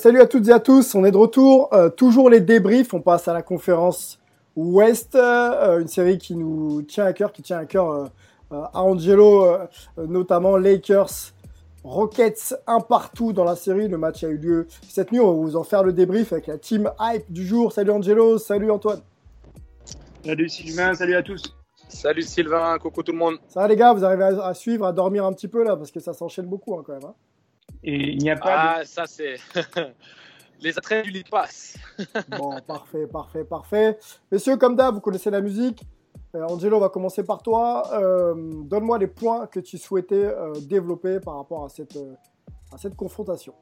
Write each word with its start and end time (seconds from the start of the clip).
Salut 0.00 0.22
à 0.22 0.26
toutes 0.26 0.48
et 0.48 0.52
à 0.52 0.60
tous, 0.60 0.94
on 0.94 1.04
est 1.04 1.10
de 1.10 1.18
retour. 1.18 1.68
Euh, 1.74 1.90
toujours 1.90 2.30
les 2.30 2.40
débriefs, 2.40 2.94
on 2.94 3.02
passe 3.02 3.28
à 3.28 3.34
la 3.34 3.42
conférence 3.42 4.18
Ouest, 4.56 5.14
euh, 5.14 5.78
une 5.78 5.88
série 5.88 6.16
qui 6.16 6.34
nous 6.36 6.80
tient 6.80 7.04
à 7.04 7.12
cœur, 7.12 7.32
qui 7.32 7.42
tient 7.42 7.58
à 7.58 7.66
cœur 7.66 7.90
euh, 7.90 8.06
euh, 8.52 8.62
à 8.72 8.82
Angelo, 8.82 9.44
euh, 9.44 9.66
notamment 9.98 10.56
Lakers, 10.56 11.10
Rockets, 11.84 12.54
un 12.66 12.80
partout 12.80 13.34
dans 13.34 13.44
la 13.44 13.56
série. 13.56 13.88
Le 13.88 13.98
match 13.98 14.24
a 14.24 14.28
eu 14.28 14.38
lieu 14.38 14.68
cette 14.88 15.12
nuit, 15.12 15.20
on 15.20 15.34
va 15.34 15.38
vous 15.38 15.56
en 15.56 15.64
faire 15.64 15.82
le 15.82 15.92
débrief 15.92 16.32
avec 16.32 16.46
la 16.46 16.56
team 16.56 16.90
hype 16.98 17.30
du 17.30 17.46
jour. 17.46 17.70
Salut 17.70 17.90
Angelo, 17.90 18.38
salut 18.38 18.70
Antoine. 18.70 19.00
Salut 20.24 20.48
Sylvain, 20.48 20.94
salut 20.94 21.14
à 21.14 21.22
tous. 21.22 21.42
Salut 21.90 22.22
Sylvain, 22.22 22.78
coucou 22.78 23.02
tout 23.02 23.12
le 23.12 23.18
monde. 23.18 23.36
Ça 23.48 23.60
va 23.60 23.68
les 23.68 23.76
gars, 23.76 23.92
vous 23.92 24.02
arrivez 24.06 24.24
à, 24.24 24.46
à 24.46 24.54
suivre, 24.54 24.86
à 24.86 24.92
dormir 24.92 25.26
un 25.26 25.32
petit 25.34 25.48
peu 25.48 25.62
là, 25.62 25.76
parce 25.76 25.90
que 25.90 26.00
ça 26.00 26.14
s'enchaîne 26.14 26.46
beaucoup 26.46 26.74
hein, 26.74 26.82
quand 26.86 26.94
même. 26.94 27.04
hein. 27.04 27.14
Et 27.82 28.12
il 28.12 28.18
n'y 28.18 28.30
a 28.30 28.36
pas 28.36 28.76
Ah, 28.78 28.84
ça 28.84 29.06
c'est 29.06 29.36
les 30.60 30.76
attraits 30.78 31.04
du 31.04 31.10
lit 31.10 31.24
pass. 31.24 31.76
Bon, 32.28 32.60
parfait, 32.66 33.06
parfait, 33.06 33.44
parfait. 33.44 33.98
Messieurs, 34.30 34.56
comme 34.56 34.76
d'hab, 34.76 34.94
vous 34.94 35.00
connaissez 35.00 35.30
la 35.30 35.40
musique. 35.40 35.82
Euh, 36.34 36.44
Angelo, 36.48 36.76
on 36.76 36.80
va 36.80 36.88
commencer 36.88 37.24
par 37.24 37.42
toi. 37.42 37.82
Euh, 37.92 38.34
Donne-moi 38.64 38.98
les 38.98 39.06
points 39.06 39.46
que 39.46 39.60
tu 39.60 39.78
souhaitais 39.78 40.14
euh, 40.14 40.52
développer 40.60 41.18
par 41.20 41.36
rapport 41.36 41.64
à 41.64 41.68
cette, 41.68 41.96
euh, 41.96 42.14
à 42.72 42.78
cette 42.78 42.94
confrontation. 42.94 43.54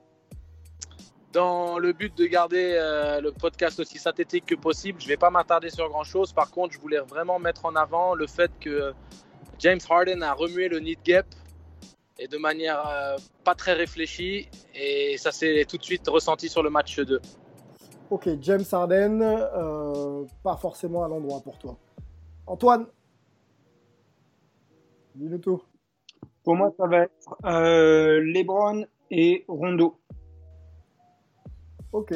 Dans 1.33 1.79
le 1.79 1.93
but 1.93 2.17
de 2.17 2.27
garder 2.27 2.75
euh, 2.75 3.21
le 3.21 3.33
podcast 3.33 3.81
aussi 3.81 3.99
synthétique 3.99 4.47
que 4.47 4.55
possible, 4.55 5.01
je 5.01 5.09
vais 5.09 5.17
pas 5.17 5.31
m'attarder 5.31 5.71
sur 5.71 5.89
grand 5.89 6.05
chose. 6.05 6.33
Par 6.33 6.51
contre, 6.51 6.75
je 6.75 6.81
voulais 6.81 7.01
vraiment 7.01 7.39
mettre 7.39 7.65
en 7.67 7.75
avant 7.77 8.15
le 8.15 8.27
fait 8.27 8.51
que 8.61 8.93
James 9.59 9.81
Harden 9.89 10.23
a 10.23 10.33
remué 10.33 10.69
le 10.69 10.81
need 10.81 10.99
gap 11.05 11.27
et 12.19 12.29
de 12.29 12.37
manière 12.37 12.87
euh, 12.89 13.17
pas 13.45 13.55
très 13.55 13.75
réfléchie 13.75 14.49
et 14.75 15.17
ça 15.19 15.33
s'est 15.33 15.65
tout 15.69 15.79
de 15.79 15.83
suite 15.83 16.07
ressenti 16.09 16.49
sur 16.49 16.63
le 16.63 16.71
match 16.71 16.99
2. 16.99 17.21
Ok, 18.11 18.29
James 18.41 18.65
Harden, 18.73 19.21
euh, 19.23 20.25
pas 20.43 20.57
forcément 20.57 21.05
à 21.05 21.09
l'endroit 21.09 21.41
pour 21.41 21.59
toi. 21.59 21.77
Antoine 22.47 22.87
Dis-nous 25.15 25.39
tout. 25.39 25.63
Pour 26.45 26.57
moi, 26.57 26.73
ça 26.79 26.87
va 26.87 27.03
être 27.03 27.37
euh, 27.45 28.21
LeBron 28.25 28.87
et 29.11 29.45
Rondo. 29.49 30.01
Ok, 31.93 32.15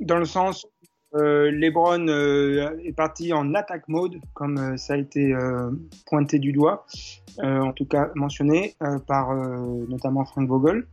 Dans 0.00 0.18
le 0.18 0.24
sens, 0.24 0.66
euh, 1.14 1.50
LeBron 1.50 2.06
euh, 2.08 2.78
est 2.84 2.92
parti 2.92 3.32
en 3.32 3.54
attaque 3.54 3.88
mode, 3.88 4.20
comme 4.34 4.58
euh, 4.58 4.76
ça 4.76 4.94
a 4.94 4.96
été 4.96 5.32
euh, 5.32 5.70
pointé 6.06 6.38
du 6.38 6.52
doigt, 6.52 6.86
euh, 6.94 7.19
en 7.38 7.72
tout 7.72 7.86
cas 7.86 8.10
mentionné 8.14 8.74
euh, 8.82 8.98
par 8.98 9.30
euh, 9.30 9.86
notamment 9.88 10.24
Frank 10.24 10.48
Vogel. 10.48 10.86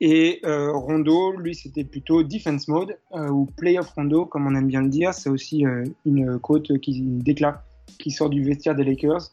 Et 0.00 0.40
euh, 0.44 0.72
Rondo, 0.72 1.32
lui, 1.36 1.54
c'était 1.54 1.84
plutôt 1.84 2.24
defense 2.24 2.66
mode 2.66 2.98
euh, 3.14 3.28
ou 3.28 3.46
playoff 3.56 3.90
Rondo, 3.90 4.26
comme 4.26 4.48
on 4.48 4.54
aime 4.56 4.66
bien 4.66 4.82
le 4.82 4.88
dire. 4.88 5.14
C'est 5.14 5.30
aussi 5.30 5.64
euh, 5.64 5.84
une 6.04 6.40
quote 6.40 6.76
qui 6.80 7.02
déclare 7.02 7.62
qui 8.00 8.10
sort 8.10 8.28
du 8.28 8.42
vestiaire 8.42 8.74
des 8.74 8.82
Lakers. 8.82 9.30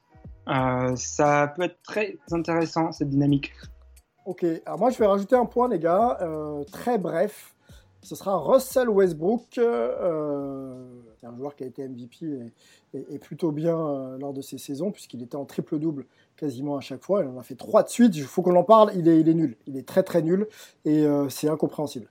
Euh, 0.47 0.95
ça 0.95 1.51
peut 1.55 1.63
être 1.63 1.81
très 1.83 2.17
intéressant 2.31 2.91
cette 2.91 3.09
dynamique. 3.09 3.51
ok. 4.25 4.45
Alors 4.65 4.79
moi, 4.79 4.89
je 4.91 4.99
vais 4.99 5.07
rajouter 5.07 5.35
un 5.35 5.45
point, 5.45 5.67
les 5.67 5.79
gars, 5.79 6.17
euh, 6.21 6.63
très 6.71 6.99
bref. 6.99 7.55
Ce 8.01 8.15
sera 8.15 8.37
Russell 8.37 8.89
Westbrook, 8.89 9.57
euh, 9.57 10.73
c'est 11.19 11.27
un 11.27 11.35
joueur 11.35 11.55
qui 11.55 11.63
a 11.63 11.67
été 11.67 11.87
MVP 11.87 12.51
et, 12.93 13.19
plutôt 13.19 13.51
bien 13.51 13.77
euh, 13.77 14.17
lors 14.17 14.33
de 14.33 14.41
ces 14.41 14.57
saisons, 14.57 14.91
puisqu'il 14.91 15.21
était 15.21 15.35
en 15.35 15.45
triple-double 15.45 16.05
quasiment 16.39 16.77
à 16.77 16.79
chaque 16.79 17.03
fois. 17.03 17.21
Il 17.23 17.27
en 17.27 17.37
a 17.37 17.43
fait 17.43 17.55
trois 17.55 17.83
de 17.83 17.89
suite. 17.89 18.15
Il 18.15 18.23
faut 18.23 18.41
qu'on 18.41 18.55
en 18.55 18.63
parle. 18.63 18.91
Il 18.95 19.07
est, 19.07 19.33
nul. 19.33 19.57
Il 19.67 19.77
est 19.77 19.87
très 19.87 20.03
très 20.03 20.21
nul 20.21 20.47
et 20.85 21.05
euh, 21.05 21.27
c'est 21.29 21.49
incompréhensible. 21.49 22.07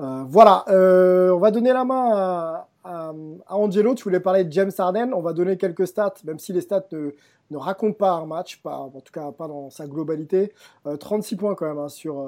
Euh, 0.00 0.24
voilà. 0.26 0.64
Euh, 0.68 1.30
on 1.30 1.38
va 1.38 1.50
donner 1.50 1.72
la 1.72 1.84
main 1.84 2.64
à, 2.84 3.12
Angelo. 3.48 3.94
Tu 3.94 4.04
voulais 4.04 4.20
parler 4.20 4.44
de 4.44 4.52
James 4.52 4.72
Harden. 4.76 5.12
On 5.14 5.20
va 5.20 5.32
donner 5.32 5.56
quelques 5.56 5.86
stats, 5.86 6.14
même 6.24 6.38
si 6.38 6.52
les 6.52 6.60
stats 6.60 6.88
ne, 6.92 7.56
racontent 7.56 7.96
pas 7.96 8.12
un 8.12 8.26
match, 8.26 8.60
en 8.64 8.88
tout 8.90 9.12
cas 9.12 9.30
pas 9.32 9.48
dans 9.48 9.70
sa 9.70 9.86
globalité. 9.86 10.52
Euh, 10.86 10.96
36 10.96 11.36
points 11.36 11.54
quand 11.54 11.66
même 11.66 11.78
hein, 11.78 11.88
sur. 11.88 12.24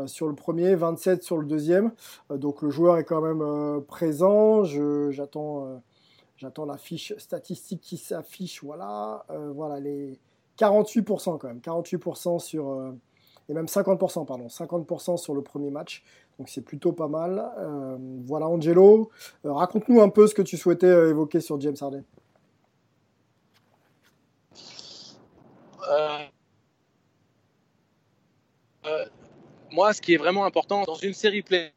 Euh, 0.00 0.06
sur 0.06 0.28
le 0.28 0.34
premier, 0.34 0.74
27 0.74 1.22
sur 1.22 1.38
le 1.38 1.46
deuxième. 1.46 1.92
Euh, 2.30 2.36
donc 2.36 2.62
le 2.62 2.70
joueur 2.70 2.98
est 2.98 3.04
quand 3.04 3.20
même 3.20 3.42
euh, 3.42 3.80
présent. 3.80 4.64
J'attends 4.64 5.80
j'attends 6.36 6.64
la 6.64 6.76
fiche 6.76 7.14
statistique 7.18 7.80
qui 7.80 7.96
s'affiche. 7.96 8.64
Voilà, 8.64 9.24
voilà 9.54 9.78
les 9.78 10.18
48% 10.58 11.38
quand 11.38 11.48
même. 11.48 11.58
48% 11.60 12.38
sur 12.38 12.94
et 13.48 13.54
même 13.54 13.66
50%, 13.66 14.26
pardon, 14.26 14.46
50% 14.46 15.16
sur 15.16 15.34
le 15.34 15.42
premier 15.42 15.70
match. 15.70 16.02
Donc 16.38 16.48
c'est 16.48 16.62
plutôt 16.62 16.92
pas 16.92 17.08
mal. 17.08 17.44
Voilà 18.24 18.46
Angelo, 18.48 19.10
raconte-nous 19.44 20.00
un 20.00 20.08
peu 20.08 20.26
ce 20.26 20.34
que 20.34 20.42
tu 20.42 20.56
souhaitais 20.56 21.10
évoquer 21.10 21.40
sur 21.40 21.60
James 21.60 21.76
Harden. 21.78 22.04
Moi, 29.72 29.92
ce 29.92 30.00
qui 30.00 30.14
est 30.14 30.16
vraiment 30.16 30.44
important 30.44 30.82
dans 30.82 30.94
une 30.94 31.14
série 31.14 31.42
play, 31.42 31.72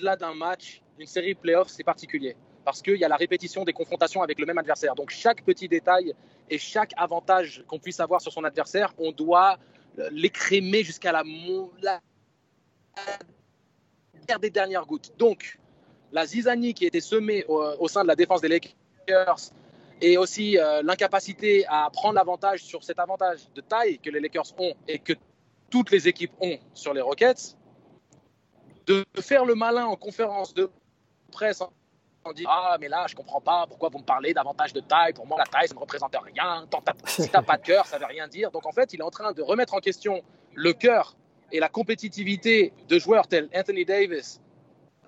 là 0.00 0.16
d'un 0.16 0.34
match, 0.34 0.82
une 0.98 1.06
série 1.06 1.34
playoff, 1.34 1.68
c'est 1.68 1.84
particulier 1.84 2.36
parce 2.66 2.82
qu'il 2.82 2.96
y 2.96 3.04
a 3.04 3.08
la 3.08 3.16
répétition 3.16 3.64
des 3.64 3.72
confrontations 3.72 4.22
avec 4.22 4.40
le 4.40 4.46
même 4.46 4.58
adversaire. 4.58 4.96
Donc 4.96 5.10
chaque 5.10 5.44
petit 5.44 5.68
détail 5.68 6.14
et 6.50 6.58
chaque 6.58 6.92
avantage 6.96 7.62
qu'on 7.68 7.78
puisse 7.78 8.00
avoir 8.00 8.20
sur 8.20 8.32
son 8.32 8.42
adversaire, 8.42 8.92
on 8.98 9.12
doit 9.12 9.56
l'écrémer 10.10 10.82
jusqu'à 10.82 11.12
la, 11.12 11.22
la 11.80 12.00
dernière 14.50 14.84
des. 14.84 15.12
Donc 15.16 15.60
la 16.10 16.26
zizanie 16.26 16.74
qui 16.74 16.86
était 16.86 17.00
semée 17.00 17.44
au, 17.46 17.62
au 17.78 17.86
sein 17.86 18.02
de 18.02 18.08
la 18.08 18.16
défense 18.16 18.40
des 18.40 18.48
Lakers 18.48 19.52
et 20.00 20.18
aussi 20.18 20.58
euh, 20.58 20.82
l'incapacité 20.82 21.64
à 21.68 21.88
prendre 21.92 22.14
l'avantage 22.14 22.64
sur 22.64 22.82
cet 22.82 22.98
avantage 22.98 23.40
de 23.54 23.60
taille 23.60 24.00
que 24.00 24.10
les 24.10 24.18
Lakers 24.18 24.52
ont 24.58 24.74
et 24.88 24.98
que 24.98 25.12
toutes 25.70 25.90
les 25.90 26.08
équipes 26.08 26.32
ont 26.40 26.58
sur 26.74 26.94
les 26.94 27.00
Rockets, 27.00 27.56
de 28.86 29.04
faire 29.20 29.44
le 29.44 29.54
malin 29.54 29.86
en 29.86 29.96
conférence 29.96 30.54
de 30.54 30.70
presse 31.32 31.60
en 31.60 32.32
disant 32.32 32.50
ah 32.50 32.76
mais 32.80 32.88
là 32.88 33.06
je 33.08 33.14
comprends 33.14 33.40
pas 33.40 33.66
pourquoi 33.66 33.88
vous 33.88 33.98
me 33.98 34.04
parlez 34.04 34.32
d'avantage 34.32 34.72
de 34.72 34.80
taille. 34.80 35.12
Pour 35.12 35.26
moi 35.26 35.38
la 35.38 35.44
taille 35.44 35.68
ça 35.68 35.74
ne 35.74 35.80
représente 35.80 36.14
rien. 36.16 36.66
Tant 36.70 36.82
si 37.06 37.28
t'as 37.28 37.42
pas 37.42 37.56
de 37.56 37.62
cœur 37.62 37.86
ça 37.86 37.98
veut 37.98 38.06
rien 38.06 38.28
dire. 38.28 38.50
Donc 38.50 38.66
en 38.66 38.72
fait 38.72 38.92
il 38.92 39.00
est 39.00 39.04
en 39.04 39.10
train 39.10 39.32
de 39.32 39.42
remettre 39.42 39.74
en 39.74 39.80
question 39.80 40.22
le 40.54 40.72
cœur 40.72 41.16
et 41.52 41.60
la 41.60 41.68
compétitivité 41.68 42.72
de 42.88 42.98
joueurs 42.98 43.28
tels 43.28 43.48
Anthony 43.54 43.84
Davis 43.84 44.40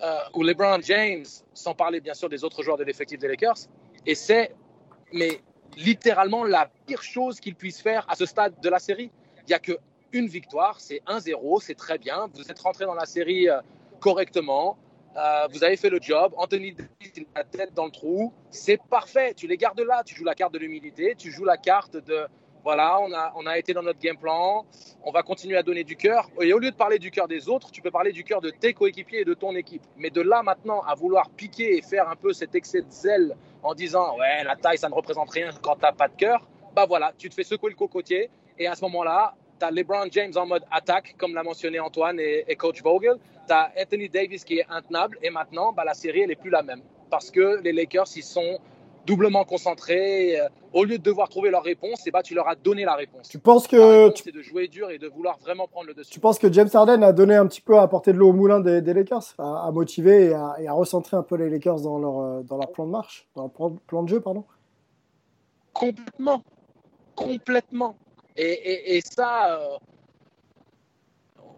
euh, 0.02 0.18
ou 0.34 0.42
LeBron 0.42 0.80
James 0.82 1.24
sans 1.54 1.74
parler 1.74 2.00
bien 2.00 2.14
sûr 2.14 2.28
des 2.28 2.44
autres 2.44 2.62
joueurs 2.62 2.76
de 2.76 2.84
l'effectif 2.84 3.18
des 3.18 3.28
Lakers. 3.28 3.58
Et 4.06 4.14
c'est 4.14 4.54
mais 5.12 5.40
littéralement 5.76 6.44
la 6.44 6.70
pire 6.86 7.02
chose 7.02 7.40
qu'il 7.40 7.54
puisse 7.54 7.80
faire 7.80 8.04
à 8.08 8.14
ce 8.14 8.26
stade 8.26 8.60
de 8.60 8.68
la 8.68 8.78
série. 8.78 9.10
Il 9.42 9.46
n'y 9.48 9.54
a 9.54 9.58
qu'une 10.10 10.26
victoire, 10.26 10.80
c'est 10.80 11.02
1-0, 11.06 11.62
c'est 11.62 11.74
très 11.74 11.98
bien. 11.98 12.28
Vous 12.34 12.50
êtes 12.50 12.58
rentré 12.58 12.84
dans 12.84 12.94
la 12.94 13.06
série 13.06 13.48
euh, 13.48 13.60
correctement. 14.00 14.78
Euh, 15.16 15.46
vous 15.50 15.64
avez 15.64 15.76
fait 15.76 15.90
le 15.90 15.98
job. 16.00 16.32
Anthony 16.36 16.72
Davis, 16.72 17.12
il 17.16 17.26
a 17.34 17.38
la 17.38 17.44
tête 17.44 17.74
dans 17.74 17.86
le 17.86 17.90
trou. 17.90 18.32
C'est 18.50 18.80
parfait. 18.88 19.34
Tu 19.34 19.46
les 19.46 19.56
gardes 19.56 19.80
là. 19.80 20.02
Tu 20.04 20.14
joues 20.14 20.24
la 20.24 20.34
carte 20.34 20.52
de 20.52 20.58
l'humilité. 20.58 21.14
Tu 21.16 21.30
joues 21.30 21.44
la 21.44 21.56
carte 21.56 21.96
de 21.96 22.26
voilà, 22.64 23.00
on 23.00 23.12
a, 23.12 23.32
on 23.36 23.46
a 23.46 23.56
été 23.56 23.72
dans 23.72 23.82
notre 23.82 23.98
game 23.98 24.18
plan. 24.18 24.66
On 25.02 25.10
va 25.10 25.22
continuer 25.22 25.56
à 25.56 25.62
donner 25.62 25.84
du 25.84 25.96
cœur. 25.96 26.28
Et 26.40 26.52
au 26.52 26.58
lieu 26.58 26.70
de 26.70 26.76
parler 26.76 26.98
du 26.98 27.10
cœur 27.10 27.26
des 27.26 27.48
autres, 27.48 27.70
tu 27.70 27.80
peux 27.80 27.90
parler 27.90 28.12
du 28.12 28.24
cœur 28.24 28.40
de 28.40 28.50
tes 28.50 28.74
coéquipiers 28.74 29.20
et 29.20 29.24
de 29.24 29.34
ton 29.34 29.54
équipe. 29.54 29.82
Mais 29.96 30.10
de 30.10 30.20
là 30.20 30.42
maintenant 30.42 30.82
à 30.82 30.94
vouloir 30.94 31.30
piquer 31.30 31.78
et 31.78 31.82
faire 31.82 32.08
un 32.08 32.16
peu 32.16 32.32
cet 32.32 32.54
excès 32.54 32.82
de 32.82 32.90
zèle 32.90 33.36
en 33.62 33.74
disant 33.74 34.16
ouais 34.18 34.44
la 34.44 34.56
taille 34.56 34.78
ça 34.78 34.88
ne 34.88 34.94
représente 34.94 35.30
rien 35.30 35.50
quand 35.62 35.76
t'as 35.76 35.92
pas 35.92 36.08
de 36.08 36.16
cœur, 36.16 36.46
bah 36.74 36.84
voilà, 36.86 37.12
tu 37.16 37.28
te 37.28 37.34
fais 37.34 37.42
secouer 37.42 37.70
le 37.70 37.76
cocotier 37.76 38.30
et 38.58 38.66
à 38.66 38.74
ce 38.74 38.82
moment-là, 38.82 39.34
tu 39.58 39.64
as 39.64 39.70
LeBron 39.70 40.08
James 40.10 40.32
en 40.36 40.46
mode 40.46 40.64
attaque, 40.70 41.14
comme 41.18 41.34
l'a 41.34 41.42
mentionné 41.42 41.80
Antoine 41.80 42.18
et, 42.20 42.44
et 42.48 42.56
coach 42.56 42.82
Vogel. 42.82 43.16
Tu 43.46 43.52
as 43.52 43.70
Anthony 43.80 44.08
Davis 44.08 44.44
qui 44.44 44.58
est 44.58 44.66
intenable 44.70 45.18
et 45.22 45.30
maintenant, 45.30 45.72
bah, 45.72 45.84
la 45.84 45.94
série 45.94 46.20
elle 46.20 46.30
est 46.30 46.36
plus 46.36 46.50
la 46.50 46.62
même 46.62 46.82
parce 47.10 47.30
que 47.30 47.60
les 47.62 47.72
Lakers 47.72 48.08
ils 48.16 48.22
sont 48.22 48.58
doublement 49.06 49.44
concentrés. 49.44 50.38
Euh, 50.38 50.48
Au 50.74 50.84
lieu 50.84 50.98
de 50.98 51.02
devoir 51.02 51.30
trouver 51.30 51.50
leur 51.50 51.62
réponse, 51.62 52.06
et 52.06 52.10
bah, 52.10 52.22
tu 52.22 52.34
leur 52.34 52.46
as 52.46 52.54
donné 52.54 52.84
la 52.84 52.94
réponse. 52.94 53.26
Tu 53.30 53.38
penses 53.38 53.66
que 53.66 53.76
réponse, 53.76 54.18
tu, 54.18 54.24
c'est 54.24 54.36
de 54.36 54.42
jouer 54.42 54.68
dur 54.68 54.90
et 54.90 54.98
de 54.98 55.08
vouloir 55.08 55.38
vraiment 55.38 55.66
prendre 55.66 55.86
le 55.86 55.94
dessus. 55.94 56.12
tu 56.12 56.20
penses 56.20 56.38
que 56.38 56.52
James 56.52 56.68
Harden 56.70 57.02
a 57.02 57.14
donné 57.14 57.34
un 57.36 57.46
petit 57.46 57.62
peu 57.62 57.78
à 57.78 57.82
apporter 57.82 58.12
de 58.12 58.18
l'eau 58.18 58.28
au 58.28 58.32
moulin 58.34 58.60
des, 58.60 58.82
des 58.82 58.92
Lakers, 58.92 59.34
à, 59.38 59.66
à 59.66 59.70
motiver 59.70 60.26
et 60.26 60.34
à, 60.34 60.56
et 60.60 60.68
à 60.68 60.74
recentrer 60.74 61.16
un 61.16 61.22
peu 61.22 61.36
les 61.36 61.48
Lakers 61.48 61.80
dans 61.80 61.98
leur 61.98 62.18
euh, 62.20 62.42
dans 62.42 62.58
leur 62.58 62.70
plan 62.70 62.84
de 62.84 62.90
marche, 62.90 63.26
dans 63.34 63.50
leur 63.56 63.72
plan 63.86 64.02
de 64.02 64.08
jeu, 64.10 64.20
pardon? 64.20 64.44
Complètement. 65.72 66.42
Complètement. 67.14 67.96
Et, 68.40 69.00
ça, 69.04 69.58
euh, 69.58 69.78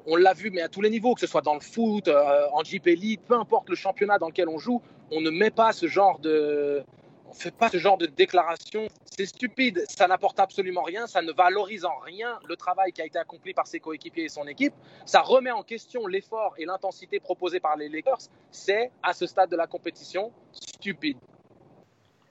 on 0.07 0.17
l'a 0.17 0.33
vu, 0.33 0.51
mais 0.51 0.63
à 0.63 0.69
tous 0.69 0.81
les 0.81 0.89
niveaux, 0.89 1.15
que 1.15 1.21
ce 1.21 1.27
soit 1.27 1.43
dans 1.43 1.55
le 1.55 1.61
foot, 1.61 2.09
euh, 2.09 2.47
en 2.53 2.65
Jeep 2.65 2.87
Elite, 2.87 3.21
peu 3.27 3.35
importe 3.35 3.69
le 3.69 3.77
championnat 3.77 4.19
dans 4.19 4.29
lequel 4.29 4.49
on 4.49 4.59
joue, 4.59 4.81
on 5.11 5.21
ne 5.21 5.31
met 5.31 5.51
pas 5.51 5.73
ce 5.73 5.87
genre 5.87 6.19
de. 6.19 6.83
On 7.29 7.33
fait 7.33 7.55
pas 7.55 7.69
ce 7.69 7.77
genre 7.77 7.97
de 7.99 8.07
déclaration. 8.07 8.89
C'est 9.17 9.27
stupide. 9.27 9.85
Ça 9.89 10.09
n'apporte 10.09 10.41
absolument 10.41 10.83
rien. 10.83 11.07
Ça 11.07 11.23
ne 11.23 11.31
valorise 11.31 11.85
en 11.85 11.97
rien 11.99 12.41
le 12.49 12.57
travail 12.57 12.93
qui 12.93 13.03
a 13.03 13.07
été 13.07 13.19
accompli 13.19 13.55
par 13.55 13.69
ses 13.69 13.79
coéquipiers 13.79 14.25
et 14.25 14.29
son 14.29 14.49
équipe. 14.49 14.75
Ça 15.05 15.21
remet 15.21 15.53
en 15.53 15.63
question 15.63 16.09
l'effort 16.09 16.55
et 16.59 16.65
l'intensité 16.65 17.21
proposés 17.21 17.61
par 17.61 17.77
les 17.77 17.89
Lakers. 17.89 18.23
C'est, 18.51 18.91
à 19.03 19.13
ce 19.13 19.27
stade 19.27 19.49
de 19.49 19.57
la 19.57 19.69
compétition, 19.69 20.33
stupide. 20.51 21.19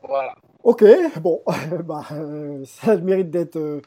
Voilà. 0.01 0.35
Ok, 0.63 0.83
bon, 1.21 1.41
bah, 1.85 2.05
euh, 2.11 2.65
ça 2.65 2.97
mérite 2.97 3.29
d'être 3.29 3.81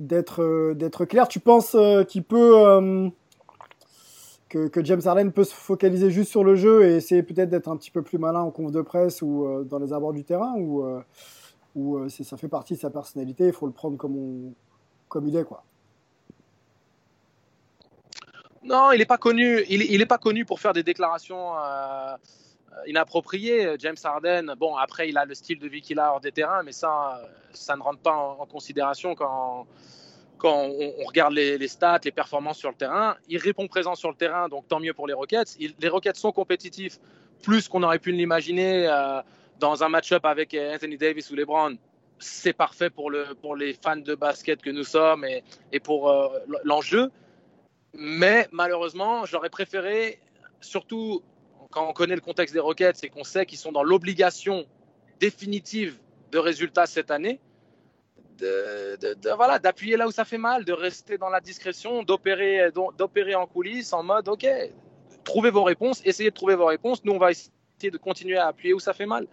d'être 0.00 0.42
euh, 0.42 0.74
d'être 0.74 1.04
clair. 1.04 1.28
Tu 1.28 1.38
penses 1.38 1.76
euh, 1.76 2.02
qu'il 2.02 2.24
peut 2.24 2.58
euh, 2.58 3.08
que, 4.48 4.66
que 4.66 4.84
James 4.84 5.02
Harden 5.04 5.30
peut 5.30 5.44
se 5.44 5.54
focaliser 5.54 6.10
juste 6.10 6.30
sur 6.30 6.42
le 6.42 6.56
jeu 6.56 6.84
et 6.84 6.96
essayer 6.96 7.22
peut-être 7.22 7.50
d'être 7.50 7.68
un 7.68 7.76
petit 7.76 7.92
peu 7.92 8.02
plus 8.02 8.18
malin 8.18 8.40
en 8.40 8.50
conf 8.50 8.72
de 8.72 8.80
presse 8.80 9.22
ou 9.22 9.46
dans 9.68 9.78
les 9.78 9.92
abords 9.92 10.12
du 10.12 10.24
terrain 10.24 10.54
ou 10.56 10.84
ou 11.76 12.08
ça 12.08 12.36
fait 12.36 12.48
partie 12.48 12.74
de 12.74 12.80
sa 12.80 12.90
personnalité, 12.90 13.46
il 13.46 13.52
faut 13.52 13.66
le 13.66 13.72
prendre 13.72 13.96
comme 13.96 14.52
comme 15.08 15.28
il 15.28 15.36
est 15.36 15.44
quoi. 15.44 15.62
Non, 18.62 18.92
il 18.92 18.98
n'est 18.98 19.06
pas 19.06 19.18
connu. 19.18 19.62
Il, 19.68 19.82
il 19.82 20.02
est 20.02 20.06
pas 20.06 20.18
connu 20.18 20.44
pour 20.44 20.60
faire 20.60 20.72
des 20.72 20.82
déclarations 20.82 21.52
euh, 22.72 22.76
inappropriées. 22.86 23.74
James 23.78 23.96
Harden, 24.02 24.54
bon, 24.56 24.76
après, 24.76 25.08
il 25.08 25.18
a 25.18 25.24
le 25.24 25.34
style 25.34 25.58
de 25.58 25.68
vie 25.68 25.80
qu'il 25.80 25.98
a 25.98 26.12
hors 26.12 26.20
des 26.20 26.32
terrains, 26.32 26.62
mais 26.62 26.72
ça, 26.72 27.20
ça 27.52 27.76
ne 27.76 27.82
rentre 27.82 28.00
pas 28.00 28.14
en, 28.14 28.46
considération 28.46 29.14
quand, 29.14 29.66
quand 30.38 30.68
on, 30.68 31.04
regarde 31.04 31.32
les, 31.32 31.68
stats, 31.68 32.00
les 32.04 32.12
performances 32.12 32.58
sur 32.58 32.70
le 32.70 32.76
terrain. 32.76 33.16
Il 33.28 33.38
répond 33.38 33.66
présent 33.66 33.94
sur 33.94 34.08
le 34.08 34.16
terrain, 34.16 34.48
donc 34.48 34.68
tant 34.68 34.80
mieux 34.80 34.94
pour 34.94 35.06
les 35.06 35.14
Rockets. 35.14 35.56
Les 35.58 35.88
Rockets 35.88 36.16
sont 36.16 36.32
compétitifs, 36.32 36.98
plus 37.42 37.68
qu'on 37.68 37.82
aurait 37.82 37.98
pu 37.98 38.12
l'imaginer 38.12 38.86
euh, 38.86 39.20
dans 39.58 39.82
un 39.82 39.88
match-up 39.88 40.24
avec 40.24 40.54
Anthony 40.54 40.96
Davis 40.96 41.30
ou 41.30 41.34
LeBron. 41.34 41.76
C'est 42.18 42.52
parfait 42.52 42.90
pour, 42.90 43.10
le, 43.10 43.34
pour 43.40 43.56
les 43.56 43.72
fans 43.72 43.96
de 43.96 44.14
basket 44.14 44.60
que 44.60 44.70
nous 44.70 44.84
sommes 44.84 45.24
et, 45.24 45.42
et 45.72 45.80
pour 45.80 46.10
euh, 46.10 46.28
l'enjeu. 46.64 47.10
Mais 47.94 48.48
malheureusement, 48.52 49.24
j'aurais 49.24 49.50
préféré, 49.50 50.20
surtout 50.60 51.22
quand 51.70 51.88
on 51.88 51.92
connaît 51.92 52.14
le 52.14 52.20
contexte 52.20 52.54
des 52.54 52.60
Rockets 52.60 53.04
et 53.04 53.08
qu'on 53.08 53.24
sait 53.24 53.46
qu'ils 53.46 53.58
sont 53.58 53.72
dans 53.72 53.82
l'obligation 53.82 54.66
définitive 55.20 55.98
de 56.32 56.38
résultats 56.38 56.86
cette 56.86 57.10
année, 57.10 57.40
de, 58.38 59.34
voilà, 59.34 59.58
d'appuyer 59.58 59.96
là 59.96 60.06
où 60.06 60.10
ça 60.10 60.24
fait 60.24 60.38
mal, 60.38 60.64
de 60.64 60.72
rester 60.72 61.18
dans 61.18 61.28
la 61.28 61.40
discrétion, 61.40 62.02
d'opérer, 62.02 62.70
en 63.34 63.46
coulisses 63.46 63.92
en 63.92 64.02
mode, 64.02 64.28
ok, 64.28 64.46
trouvez 65.24 65.50
vos 65.50 65.64
réponses, 65.64 66.00
essayez 66.04 66.30
de 66.30 66.34
trouver 66.34 66.54
vos 66.54 66.66
réponses. 66.66 67.04
Nous, 67.04 67.12
on 67.12 67.18
va 67.18 67.30
essayer 67.30 67.90
de 67.90 67.98
continuer 67.98 68.38
à 68.38 68.48
appuyer 68.48 68.72
où 68.72 68.80
ça 68.80 68.94
fait 68.94 69.06
mal. 69.06 69.26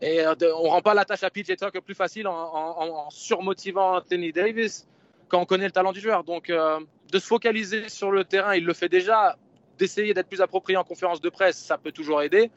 Et 0.00 0.20
euh, 0.20 0.34
on 0.56 0.68
rend 0.68 0.82
pas 0.82 0.94
la 0.94 1.04
tâche 1.04 1.24
à 1.24 1.30
PJ 1.30 1.56
Tucker 1.56 1.80
plus 1.80 1.94
facile 1.94 2.28
en 2.28 3.08
surmotivant 3.10 3.96
Anthony 3.96 4.30
Davis 4.30 4.86
quand 5.28 5.40
on 5.40 5.46
connaît 5.46 5.64
le 5.64 5.72
talent 5.72 5.92
du 5.92 6.00
joueur. 6.00 6.24
Donc, 6.24 6.50
euh, 6.50 6.80
de 7.10 7.18
se 7.18 7.26
focaliser 7.26 7.88
sur 7.88 8.10
le 8.10 8.24
terrain, 8.24 8.54
il 8.54 8.64
le 8.64 8.74
fait 8.74 8.88
déjà. 8.88 9.36
D'essayer 9.78 10.14
d'être 10.14 10.28
plus 10.28 10.40
approprié 10.40 10.76
en 10.76 10.84
conférence 10.84 11.20
de 11.20 11.28
presse, 11.28 11.58
ça 11.58 11.78
peut 11.78 11.92
toujours 11.92 12.22
aider. 12.22 12.50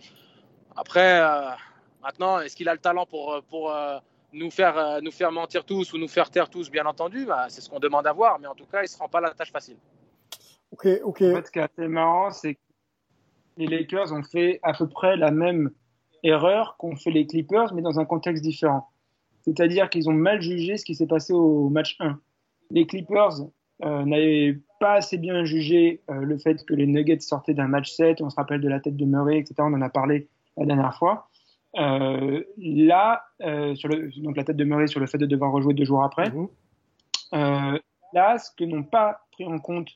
Après, 0.76 1.20
euh, 1.20 1.52
maintenant, 2.02 2.40
est-ce 2.40 2.56
qu'il 2.56 2.70
a 2.70 2.74
le 2.74 2.80
talent 2.80 3.06
pour, 3.06 3.42
pour 3.50 3.72
euh, 3.72 3.98
nous, 4.34 4.52
faire, 4.52 4.78
euh, 4.78 5.02
nous 5.02 5.12
faire 5.12 5.32
mentir 5.32 5.66
tous 5.66 5.94
ou 5.94 5.98
nous 5.98 6.08
faire 6.08 6.30
taire 6.30 6.50
tous, 6.50 6.70
bien 6.70 6.86
entendu? 6.86 7.26
Bah, 7.26 7.48
C'est 7.50 7.62
ce 7.62 7.70
qu'on 7.70 7.80
demande 7.80 8.08
à 8.08 8.14
voir, 8.14 8.40
mais 8.40 8.48
en 8.48 8.56
tout 8.56 8.66
cas, 8.66 8.80
il 8.80 8.84
ne 8.84 8.88
se 8.88 8.98
rend 8.98 9.10
pas 9.10 9.22
la 9.22 9.32
tâche 9.32 9.52
facile. 9.52 9.78
Ok, 10.72 10.88
ok. 11.04 11.22
En 11.22 11.36
fait, 11.36 11.48
ce 11.48 11.52
qui 11.52 11.60
est 11.60 11.64
assez 11.64 11.88
marrant, 11.88 12.32
c'est 12.32 12.56
que 12.56 12.60
les 13.58 13.68
Lakers 13.68 14.14
ont 14.14 14.24
fait 14.24 14.60
à 14.64 14.74
peu 14.74 14.88
près 14.88 15.18
la 15.18 15.32
même 15.32 15.72
erreur 16.24 16.76
qu'ont 16.78 16.96
fait 16.96 17.12
les 17.12 17.26
Clippers, 17.26 17.74
mais 17.74 17.82
dans 17.82 18.00
un 18.00 18.06
contexte 18.06 18.44
différent. 18.44 18.90
C'est-à-dire 19.42 19.90
qu'ils 19.90 20.10
ont 20.10 20.14
mal 20.14 20.42
jugé 20.42 20.78
ce 20.78 20.86
qui 20.86 20.96
s'est 20.96 21.08
passé 21.08 21.34
au 21.34 21.70
match 21.70 21.96
1. 22.00 22.20
Les 22.72 22.86
Clippers 22.86 23.42
euh, 23.84 24.06
n'avaient 24.06 24.60
pas 24.80 24.94
assez 24.94 25.18
bien 25.18 25.44
jugé 25.46 26.02
euh, 26.10 26.22
le 26.22 26.38
fait 26.38 26.66
que 26.66 26.74
les 26.74 26.88
Nuggets 26.88 27.20
sortaient 27.20 27.54
d'un 27.54 27.68
match 27.68 27.92
7, 27.92 28.22
on 28.22 28.30
se 28.30 28.36
rappelle 28.36 28.62
de 28.62 28.70
la 28.70 28.80
tête 28.80 28.96
de 28.96 29.06
Murray, 29.06 29.38
etc. 29.38 29.56
On 29.60 29.74
en 29.74 29.82
a 29.82 29.90
parlé 29.90 30.28
la 30.58 30.66
dernière 30.66 30.96
fois. 30.98 31.28
Euh, 31.78 32.42
là, 32.58 33.24
euh, 33.42 33.76
sur 33.76 33.90
le, 33.90 34.10
donc 34.24 34.38
la 34.38 34.44
tête 34.44 34.58
de 34.58 34.64
Murray 34.64 34.88
sur 34.88 35.00
le 35.00 35.06
fait 35.06 35.18
de 35.18 35.26
devoir 35.26 35.52
rejouer 35.52 35.74
deux 35.74 35.86
jours 35.86 36.04
après. 36.04 36.32
Mhm. 36.32 36.48
Là, 38.14 38.40
ce 38.40 38.50
que 38.58 38.64
n'ont 38.64 38.84
pas 38.84 39.22
pris 39.32 39.46
en 39.46 39.60
compte 39.60 39.90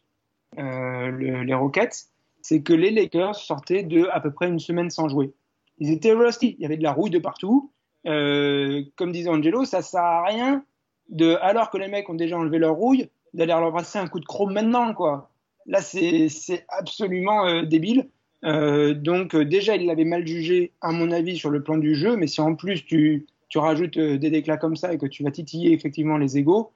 le- 0.55 1.41
les 1.41 1.53
Rockets, 1.55 2.09
c'est 2.43 2.61
que 2.61 2.73
les 2.73 2.91
Lakers 2.91 3.35
sortaient 3.35 3.81
de 3.81 4.07
à 4.11 4.19
peu 4.19 4.31
près 4.31 4.47
une 4.47 4.59
semaine 4.59 4.91
sans 4.91 5.09
jouer. 5.09 5.33
Ils 5.79 5.91
étaient 5.91 6.13
rusty, 6.13 6.55
il 6.59 6.61
y 6.61 6.65
avait 6.65 6.77
de 6.77 6.83
la 6.83 6.91
rouille 6.91 7.09
de 7.09 7.17
partout. 7.17 7.71
Comme 8.05 9.11
disait 9.11 9.29
Angelo, 9.29 9.65
ça 9.65 9.81
sert 9.81 10.03
à 10.03 10.25
rien 10.25 10.63
de, 11.09 11.37
alors 11.41 11.71
que 11.71 11.77
les 11.79 11.87
mecs 11.87 12.07
ont 12.07 12.13
déjà 12.13 12.37
enlevé 12.37 12.59
leur 12.59 12.75
rouille, 12.75 13.09
d'aller 13.33 13.53
leur 13.53 13.73
passer 13.73 13.99
un 13.99 14.07
coup 14.07 14.19
de 14.19 14.25
chrome 14.25 14.53
maintenant, 14.53 14.93
quoi. 14.93 15.29
Là, 15.65 15.81
c'est 15.81 16.65
absolument 16.67 17.47
euh, 17.47 17.63
débile. 17.63 18.09
Euh, 18.43 18.93
donc 18.93 19.33
euh, 19.33 19.45
déjà, 19.45 19.75
il 19.75 19.85
l'avait 19.85 20.03
mal 20.03 20.27
jugé, 20.27 20.71
à 20.81 20.91
mon 20.91 21.11
avis, 21.11 21.37
sur 21.37 21.49
le 21.49 21.63
plan 21.63 21.77
du 21.77 21.95
jeu. 21.95 22.17
Mais 22.17 22.27
si 22.27 22.41
en 22.41 22.55
plus 22.55 22.85
tu, 22.85 23.25
tu 23.49 23.57
rajoutes 23.57 23.97
des 23.97 24.29
déclats 24.29 24.57
comme 24.57 24.75
ça 24.75 24.93
et 24.93 24.97
que 24.97 25.05
tu 25.05 25.23
vas 25.23 25.31
titiller 25.31 25.71
effectivement 25.73 26.17
les 26.17 26.37
égaux, 26.37 26.71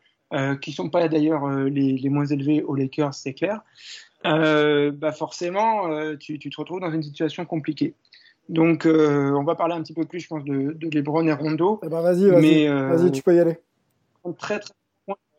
qui 0.62 0.74
sont 0.74 0.90
pas 0.90 1.08
d'ailleurs 1.08 1.48
les, 1.50 1.94
les 1.94 2.10
moins 2.10 2.26
élevés 2.26 2.62
aux 2.62 2.76
Lakers, 2.76 3.14
c'est 3.14 3.34
clair. 3.34 3.62
Bah 4.24 5.12
forcément, 5.14 6.16
tu, 6.18 6.38
tu 6.38 6.50
te 6.50 6.60
retrouves 6.60 6.82
dans 6.82 6.92
une 6.92 7.04
situation 7.04 7.46
compliquée. 7.46 7.94
Donc, 8.50 8.86
euh, 8.86 9.32
on 9.32 9.44
va 9.44 9.56
parler 9.56 9.74
un 9.76 9.82
petit 9.82 9.94
peu 9.94 10.06
plus, 10.06 10.22
je 10.22 10.28
pense, 10.28 10.44
de, 10.44 10.72
de 10.74 10.90
LeBron 10.90 11.28
et 11.28 11.34
Rondo. 11.34 11.80
Eh 11.84 11.90
ben 11.90 12.02
vas-y, 12.02 12.30
vas-y, 12.30 12.68
euh, 12.68 13.10
tu 13.10 13.22
peux 13.22 13.36
y 13.36 13.40
aller. 13.40 13.58
Très, 14.38 14.60
très 14.60 14.74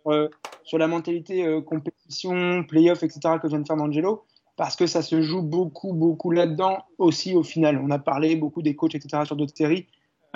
euh, 0.06 0.28
sur 0.64 0.78
la 0.78 0.86
mentalité 0.86 1.44
euh, 1.46 1.60
compétition, 1.60 2.64
playoff, 2.64 3.02
etc. 3.02 3.20
que 3.42 3.48
vient 3.48 3.58
de 3.60 3.66
faire 3.66 3.76
D'Angelo, 3.76 4.24
parce 4.56 4.76
que 4.76 4.86
ça 4.86 5.02
se 5.02 5.22
joue 5.22 5.42
beaucoup, 5.42 5.92
beaucoup 5.92 6.30
là-dedans 6.30 6.84
aussi 6.98 7.34
au 7.34 7.42
final. 7.42 7.78
On 7.82 7.90
a 7.90 7.98
parlé 7.98 8.36
beaucoup 8.36 8.62
des 8.62 8.74
coachs, 8.76 8.94
etc. 8.94 9.24
sur 9.24 9.36
d'autres 9.36 9.56
séries. 9.56 9.86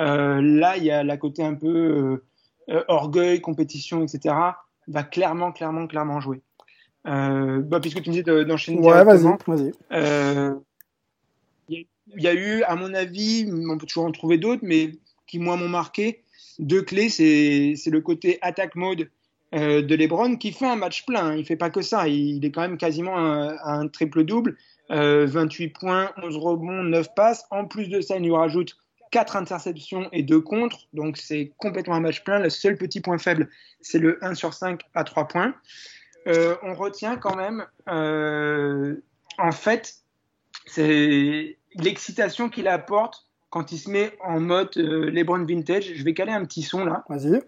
Euh, 0.00 0.40
là, 0.40 0.76
il 0.76 0.84
y 0.84 0.90
a 0.90 1.02
la 1.04 1.16
côté 1.16 1.42
un 1.42 1.54
peu 1.54 2.22
orgueil, 2.88 3.40
compétition, 3.40 4.02
etc. 4.02 4.34
va 4.88 5.02
clairement, 5.02 5.52
clairement, 5.52 5.86
clairement 5.86 6.20
jouer. 6.20 6.40
Bah, 7.04 7.80
puisque 7.80 8.00
tu 8.02 8.10
me 8.10 8.14
dis 8.14 8.22
de- 8.22 8.44
d'enchaîner 8.44 8.78
Ouais, 8.78 9.04
vas-y, 9.04 9.24
vas-y. 9.46 9.72
Il 11.68 11.78
y, 11.78 11.80
a- 11.80 11.84
il 12.16 12.22
y 12.22 12.26
a 12.28 12.34
eu, 12.34 12.62
à 12.62 12.76
mon 12.76 12.94
avis, 12.94 13.50
on 13.68 13.78
peut 13.78 13.86
toujours 13.86 14.04
en 14.04 14.12
trouver 14.12 14.38
d'autres, 14.38 14.62
mais 14.64 14.92
qui 15.26 15.38
moi 15.38 15.56
m'ont 15.56 15.68
marqué, 15.68 16.22
deux 16.58 16.82
clés, 16.82 17.08
c'est 17.08 17.74
c'est 17.76 17.90
le 17.90 18.00
côté 18.00 18.38
attack 18.42 18.74
mode 18.76 19.10
euh, 19.54 19.82
de 19.82 19.94
LeBron 19.94 20.36
qui 20.36 20.52
fait 20.52 20.66
un 20.66 20.76
match 20.76 21.04
plein. 21.04 21.26
hein. 21.26 21.36
Il 21.36 21.44
fait 21.44 21.56
pas 21.56 21.70
que 21.70 21.82
ça, 21.82 22.08
il, 22.08 22.36
il 22.36 22.44
est 22.44 22.50
quand 22.50 22.62
même 22.62 22.78
quasiment 22.78 23.18
un, 23.18 23.56
un 23.64 23.88
triple-double, 23.88 24.56
euh, 24.90 25.26
28 25.26 25.68
points, 25.68 26.10
11 26.22 26.36
rebonds, 26.36 26.82
9 26.84 27.14
passes. 27.14 27.44
En 27.50 27.66
plus 27.66 27.88
de 27.88 28.00
ça, 28.00 28.16
il 28.16 28.22
nous 28.22 28.34
rajoute 28.34 28.76
4 29.10 29.36
interceptions 29.36 30.08
et 30.12 30.22
2 30.22 30.40
contres, 30.40 30.88
donc 30.94 31.18
c'est 31.18 31.52
complètement 31.58 31.94
un 31.94 32.00
match 32.00 32.24
plein. 32.24 32.38
Le 32.38 32.48
seul 32.50 32.76
petit 32.76 33.00
point 33.00 33.18
faible, 33.18 33.50
c'est 33.80 33.98
le 33.98 34.18
1 34.24 34.34
sur 34.34 34.54
5 34.54 34.80
à 34.94 35.04
3 35.04 35.28
points. 35.28 35.54
Euh, 36.28 36.56
on 36.62 36.74
retient 36.74 37.16
quand 37.16 37.36
même, 37.36 37.66
euh, 37.88 38.96
en 39.38 39.52
fait, 39.52 39.96
c'est 40.66 41.58
l'excitation 41.74 42.48
qu'il 42.48 42.68
apporte 42.68 43.26
quand 43.50 43.72
il 43.72 43.78
se 43.78 43.90
met 43.90 44.16
en 44.24 44.40
mode 44.40 44.70
euh, 44.78 45.10
LeBron 45.10 45.44
Vintage. 45.44 45.92
Je 45.94 46.04
vais 46.04 46.14
caler 46.14 46.32
un 46.32 46.44
petit 46.44 46.62
son 46.62 46.84
là. 46.84 47.04
Vas-y. 47.08 47.42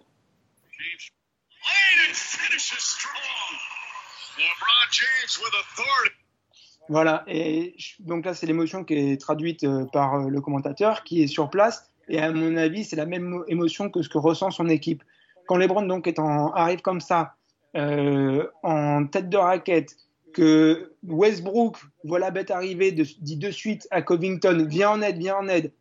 Voilà, 6.88 7.24
et 7.26 7.74
donc 8.00 8.26
là 8.26 8.34
c'est 8.34 8.46
l'émotion 8.46 8.84
qui 8.84 8.94
est 8.94 9.20
traduite 9.20 9.64
euh, 9.64 9.86
par 9.86 10.14
euh, 10.14 10.28
le 10.28 10.40
commentateur 10.40 11.02
qui 11.02 11.22
est 11.22 11.26
sur 11.26 11.48
place 11.48 11.88
Et 12.08 12.18
à 12.18 12.30
mon 12.30 12.56
avis, 12.56 12.84
c'est 12.84 12.96
la 12.96 13.06
même 13.06 13.42
émotion 13.48 13.88
que 13.88 14.02
ce 14.02 14.08
que 14.08 14.18
ressent 14.18 14.50
son 14.50 14.68
équipe. 14.68 15.02
Quand 15.46 15.56
LeBron 15.56 15.82
donc 15.82 16.06
est 16.06 16.18
arrive 16.18 16.82
comme 16.82 17.00
ça, 17.00 17.34
euh, 17.76 18.46
en 18.62 19.06
tête 19.06 19.30
de 19.30 19.36
raquette, 19.36 19.96
que 20.34 20.92
Westbrook 21.04 21.78
voit 22.02 22.18
la 22.18 22.30
bête 22.30 22.50
arriver, 22.50 22.92
dit 22.92 23.36
de 23.36 23.50
suite 23.50 23.86
à 23.90 24.02
Covington, 24.02 24.66
viens 24.68 24.90
en 24.90 25.02
aide, 25.02 25.18
viens 25.18 25.36
en 25.36 25.48
aide, 25.48 25.72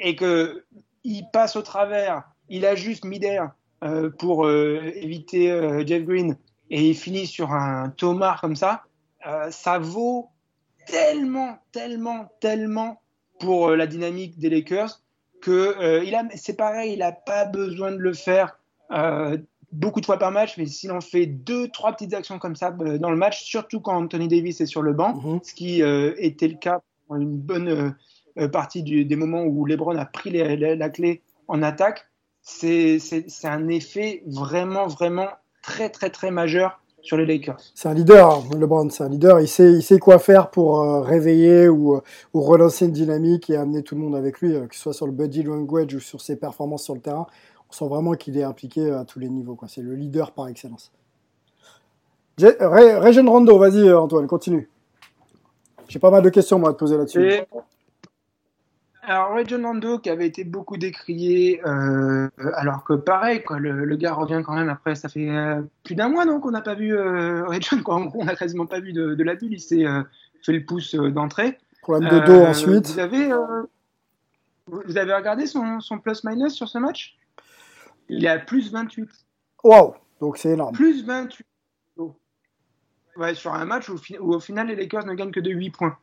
et 0.00 0.16
que 0.16 0.64
il 1.04 1.24
passe 1.32 1.56
au 1.56 1.62
travers, 1.62 2.24
il 2.48 2.64
ajuste 2.64 3.04
midair 3.04 3.52
euh, 3.84 4.10
pour 4.10 4.50
éviter 4.50 5.48
Jeff 5.86 6.04
Green, 6.04 6.36
et 6.70 6.88
il 6.88 6.94
finit 6.94 7.26
sur 7.26 7.52
un 7.52 7.90
Thomas 7.90 8.38
comme 8.40 8.56
ça, 8.56 8.84
euh, 9.26 9.50
ça 9.50 9.78
vaut 9.78 10.28
tellement, 10.86 11.58
tellement, 11.72 12.28
tellement 12.40 13.00
pour 13.40 13.70
la 13.70 13.86
dynamique 13.86 14.38
des 14.38 14.50
Lakers 14.50 15.00
que 15.40 16.04
il 16.04 16.14
a, 16.14 16.24
c'est 16.34 16.56
pareil, 16.56 16.94
il 16.94 16.98
n'a 16.98 17.12
pas 17.12 17.44
besoin 17.44 17.92
de 17.92 17.98
le 17.98 18.12
faire 18.12 18.58
beaucoup 19.72 20.00
de 20.00 20.06
fois 20.06 20.18
par 20.18 20.30
match, 20.30 20.56
mais 20.56 20.66
s'il 20.66 20.92
en 20.92 21.00
fait 21.00 21.26
deux, 21.26 21.68
trois 21.68 21.92
petites 21.92 22.14
actions 22.14 22.38
comme 22.38 22.56
ça 22.56 22.74
euh, 22.80 22.98
dans 22.98 23.10
le 23.10 23.16
match, 23.16 23.42
surtout 23.42 23.80
quand 23.80 23.96
Anthony 23.96 24.28
Davis 24.28 24.60
est 24.60 24.66
sur 24.66 24.82
le 24.82 24.92
banc, 24.92 25.14
mhm. 25.14 25.40
ce 25.42 25.54
qui 25.54 25.82
euh, 25.82 26.14
était 26.18 26.48
le 26.48 26.56
cas 26.56 26.80
pour 27.06 27.16
une 27.16 27.36
bonne 27.36 27.94
euh, 28.38 28.48
partie 28.48 28.82
des 28.82 29.16
moments 29.16 29.42
où 29.42 29.66
LeBron 29.66 29.96
a 29.96 30.04
pris 30.04 30.30
la 30.30 30.90
clé 30.90 31.22
en 31.48 31.62
attaque, 31.62 32.06
c'est 32.40 33.00
un 33.44 33.68
effet 33.68 34.22
vraiment, 34.26 34.86
vraiment 34.86 35.28
très, 35.68 35.90
très, 35.90 36.10
très 36.10 36.30
majeur 36.30 36.80
sur 37.02 37.16
les 37.16 37.26
Lakers. 37.26 37.58
C'est 37.74 37.88
un 37.88 37.94
leader, 37.94 38.30
hein, 38.30 38.42
LeBron, 38.58 38.90
c'est 38.90 39.04
un 39.04 39.08
leader. 39.08 39.40
Il 39.40 39.48
sait, 39.48 39.72
il 39.72 39.82
sait 39.82 39.98
quoi 39.98 40.18
faire 40.18 40.50
pour 40.50 40.82
réveiller 41.04 41.68
ou, 41.68 42.00
ou, 42.34 42.40
relancer 42.40 42.86
une 42.86 42.92
dynamique 42.92 43.50
et 43.50 43.56
amener 43.56 43.82
tout 43.82 43.94
le 43.94 44.00
monde 44.00 44.16
avec 44.16 44.40
lui, 44.40 44.54
que 44.68 44.74
ce 44.74 44.82
soit 44.82 44.92
sur 44.92 45.06
le 45.06 45.12
body 45.12 45.42
language 45.44 45.94
ou 45.94 46.00
sur 46.00 46.20
ses 46.20 46.36
performances 46.36 46.84
sur 46.84 46.94
le 46.94 47.00
terrain 47.00 47.26
on 47.68 47.72
sent 47.72 47.86
vraiment 47.86 48.14
qu'il 48.14 48.36
est 48.38 48.42
impliqué 48.42 48.90
à 48.90 49.04
tous 49.04 49.18
les 49.18 49.28
niveaux. 49.28 49.58
C'est 49.66 49.82
le 49.82 49.94
leader 49.94 50.32
par 50.32 50.48
excellence. 50.48 50.92
Région 52.38 53.30
Rondo, 53.30 53.58
vas-y 53.58 53.88
euh, 53.88 54.00
Antoine, 54.00 54.26
continue. 54.26 54.70
J'ai 55.88 55.98
pas 55.98 56.10
mal 56.10 56.22
de 56.22 56.28
questions 56.28 56.58
moi 56.58 56.70
à 56.70 56.72
te 56.72 56.78
poser 56.78 56.96
là-dessus. 56.96 57.40
Alors 59.08 59.34
Region 59.34 59.62
Rondo 59.62 59.98
qui 59.98 60.10
avait 60.10 60.26
été 60.26 60.44
beaucoup 60.44 60.76
décrié, 60.76 61.62
euh, 61.66 62.28
alors 62.54 62.84
que 62.84 62.92
pareil, 62.92 63.42
quoi, 63.42 63.58
le, 63.58 63.96
gars 63.96 64.12
revient 64.12 64.42
quand 64.44 64.54
même 64.54 64.68
après, 64.68 64.94
ça 64.96 65.08
fait 65.08 65.30
euh, 65.30 65.62
plus 65.82 65.94
d'un 65.94 66.10
mois 66.10 66.26
donc 66.26 66.44
on 66.44 66.50
n'a 66.50 66.60
pas 66.60 66.74
vu 66.74 66.94
Region, 66.94 67.82
quoi. 67.82 68.06
on 68.14 68.24
n'a 68.24 68.36
quasiment 68.36 68.66
pas 68.66 68.80
vu 68.80 68.92
de, 68.92 69.22
la 69.22 69.34
bulle, 69.34 69.54
il 69.54 69.60
s'est 69.60 69.84
fait 70.44 70.52
le 70.52 70.64
pouce 70.64 70.94
d'entrée. 70.94 71.58
Problème 71.80 72.10
de 72.10 72.26
dos 72.26 72.42
ensuite. 72.42 72.86
Vous 72.88 72.98
avez, 72.98 73.30
vous 74.66 74.98
avez 74.98 75.14
regardé 75.14 75.46
son, 75.46 75.80
son 75.80 75.98
plus-minus 75.98 76.52
sur 76.52 76.68
ce 76.68 76.76
match? 76.76 77.16
Il 78.10 78.24
est 78.24 78.28
à 78.28 78.38
plus 78.38 78.70
28. 78.72 79.08
Waouh 79.64 79.94
Donc 80.20 80.36
c'est 80.36 80.50
énorme. 80.50 80.74
Plus 80.74 81.04
28. 81.04 81.46
Ouais, 83.16 83.34
sur 83.34 83.52
un 83.52 83.64
match 83.64 83.88
où, 83.88 83.98
au 84.20 84.38
final 84.38 84.68
les 84.68 84.76
Lakers 84.76 85.04
ne 85.04 85.14
gagnent 85.14 85.32
que 85.32 85.40
de 85.40 85.50
8 85.50 85.70
points. 85.70 85.98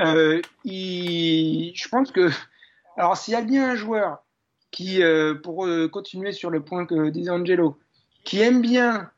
Euh, 0.00 0.40
je 0.64 1.88
pense 1.88 2.10
que. 2.12 2.30
Alors, 2.96 3.16
s'il 3.16 3.32
y 3.32 3.36
a 3.36 3.42
bien 3.42 3.70
un 3.70 3.74
joueur 3.74 4.24
qui, 4.70 5.02
euh, 5.02 5.34
pour 5.34 5.66
euh, 5.66 5.88
continuer 5.88 6.32
sur 6.32 6.50
le 6.50 6.62
point 6.62 6.86
que 6.86 7.08
disait 7.10 7.30
Angelo, 7.30 7.78
qui 8.24 8.40
aime 8.40 8.60
bien 8.62 9.10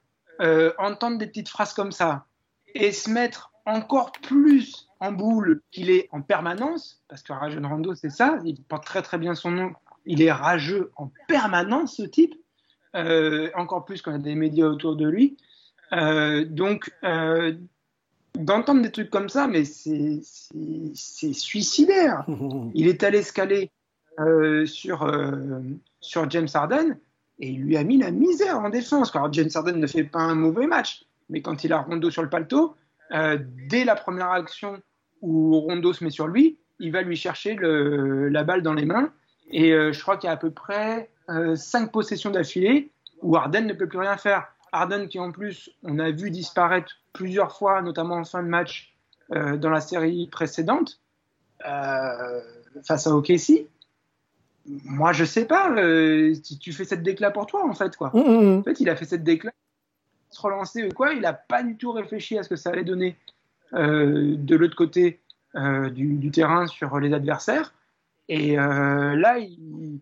entendre 0.78 1.16
des 1.18 1.28
petites 1.28 1.48
phrases 1.48 1.74
comme 1.74 1.92
ça 1.92 2.26
et 2.74 2.90
se 2.90 3.08
mettre 3.08 3.52
encore 3.66 4.10
plus 4.10 4.88
en 4.98 5.12
boule 5.12 5.62
qu'il 5.70 5.90
est 5.90 6.08
en 6.10 6.22
permanence, 6.22 7.00
parce 7.08 7.22
que 7.22 7.32
Rajon 7.32 7.66
Rondo, 7.68 7.94
c'est 7.94 8.10
ça, 8.10 8.40
il 8.44 8.60
porte 8.60 8.84
très 8.84 9.00
très 9.00 9.16
bien 9.16 9.36
son 9.36 9.52
nom 9.52 9.72
il 10.06 10.22
est 10.22 10.32
rageux 10.32 10.92
en 10.96 11.10
permanence, 11.28 11.96
ce 11.96 12.02
type, 12.02 12.34
euh, 12.94 13.50
encore 13.54 13.84
plus 13.84 14.02
quand 14.02 14.10
il 14.10 14.14
y 14.14 14.20
a 14.20 14.22
des 14.22 14.34
médias 14.34 14.66
autour 14.66 14.96
de 14.96 15.08
lui. 15.08 15.36
Euh, 15.92 16.44
donc, 16.44 16.92
euh, 17.04 17.54
d'entendre 18.38 18.82
des 18.82 18.90
trucs 18.90 19.10
comme 19.10 19.28
ça, 19.28 19.46
mais 19.46 19.64
c'est 19.64 20.22
suicidaire. 21.32 22.24
Il 22.74 22.88
est 22.88 23.02
allé 23.02 23.18
escaler 23.18 23.70
sur, 24.66 25.10
sur 26.00 26.30
James 26.30 26.48
Harden 26.52 26.96
et 27.40 27.48
il 27.48 27.62
lui 27.62 27.76
a 27.76 27.82
mis 27.82 27.98
la 27.98 28.12
misère 28.12 28.60
en 28.60 28.70
défense. 28.70 29.14
Alors, 29.16 29.32
James 29.32 29.50
Harden 29.52 29.80
ne 29.80 29.88
fait 29.88 30.04
pas 30.04 30.20
un 30.20 30.36
mauvais 30.36 30.68
match, 30.68 31.04
mais 31.28 31.42
quand 31.42 31.64
il 31.64 31.72
a 31.72 31.78
Rondo 31.78 32.08
sur 32.10 32.22
le 32.22 32.28
paletot, 32.30 32.76
dès 33.10 33.84
la 33.84 33.96
première 33.96 34.30
action 34.30 34.80
où 35.20 35.58
Rondo 35.58 35.92
se 35.92 36.04
met 36.04 36.10
sur 36.10 36.28
lui, 36.28 36.58
il 36.78 36.92
va 36.92 37.02
lui 37.02 37.16
chercher 37.16 37.54
le, 37.54 38.28
la 38.28 38.44
balle 38.44 38.62
dans 38.62 38.74
les 38.74 38.84
mains 38.84 39.10
et 39.50 39.72
euh, 39.72 39.92
je 39.92 40.00
crois 40.00 40.16
qu'il 40.16 40.28
y 40.28 40.30
a 40.30 40.32
à 40.32 40.36
peu 40.36 40.50
près 40.50 41.10
euh, 41.30 41.56
5 41.56 41.92
possessions 41.92 42.30
d'affilée 42.30 42.90
où 43.22 43.36
Arden 43.36 43.66
ne 43.66 43.72
peut 43.72 43.88
plus 43.88 43.98
rien 43.98 44.16
faire. 44.16 44.48
Arden 44.74 45.08
qui 45.08 45.18
en 45.18 45.32
plus, 45.32 45.70
on 45.82 45.98
a 45.98 46.10
vu 46.10 46.30
disparaître 46.30 46.92
plusieurs 47.12 47.56
fois, 47.56 47.82
notamment 47.82 48.16
en 48.16 48.24
fin 48.24 48.42
de 48.42 48.48
match 48.48 48.94
euh, 49.32 49.56
dans 49.56 49.70
la 49.70 49.80
série 49.80 50.26
précédente, 50.26 51.00
euh, 51.66 52.40
face 52.82 53.06
à 53.06 53.14
OKC. 53.14 53.66
Moi, 54.66 55.12
je 55.12 55.24
sais 55.24 55.44
pas 55.44 55.74
si 56.42 56.58
tu 56.58 56.72
fais 56.72 56.84
cette 56.84 57.02
déclat 57.02 57.30
pour 57.30 57.46
toi, 57.46 57.66
en 57.66 57.74
fait. 57.74 57.96
Quoi. 57.96 58.10
Mmh, 58.14 58.18
mmh, 58.18 58.44
mmh. 58.44 58.58
En 58.58 58.62
fait, 58.62 58.80
il 58.80 58.88
a 58.88 58.96
fait 58.96 59.04
cette 59.04 59.24
déclat, 59.24 59.52
se 60.30 60.40
relancer 60.40 60.88
quoi. 60.90 61.12
Il 61.12 61.20
n'a 61.20 61.34
pas 61.34 61.62
du 61.62 61.76
tout 61.76 61.92
réfléchi 61.92 62.38
à 62.38 62.42
ce 62.42 62.48
que 62.48 62.56
ça 62.56 62.70
allait 62.70 62.84
donner 62.84 63.16
de 63.72 64.56
l'autre 64.56 64.76
côté 64.76 65.20
du, 65.54 66.14
du, 66.14 66.30
terrain 66.30 66.66
sur 66.66 66.98
les 66.98 67.12
adversaires. 67.12 67.72
Et 68.28 68.58
euh, 68.58 69.16
là, 69.16 69.38
il, 69.38 70.00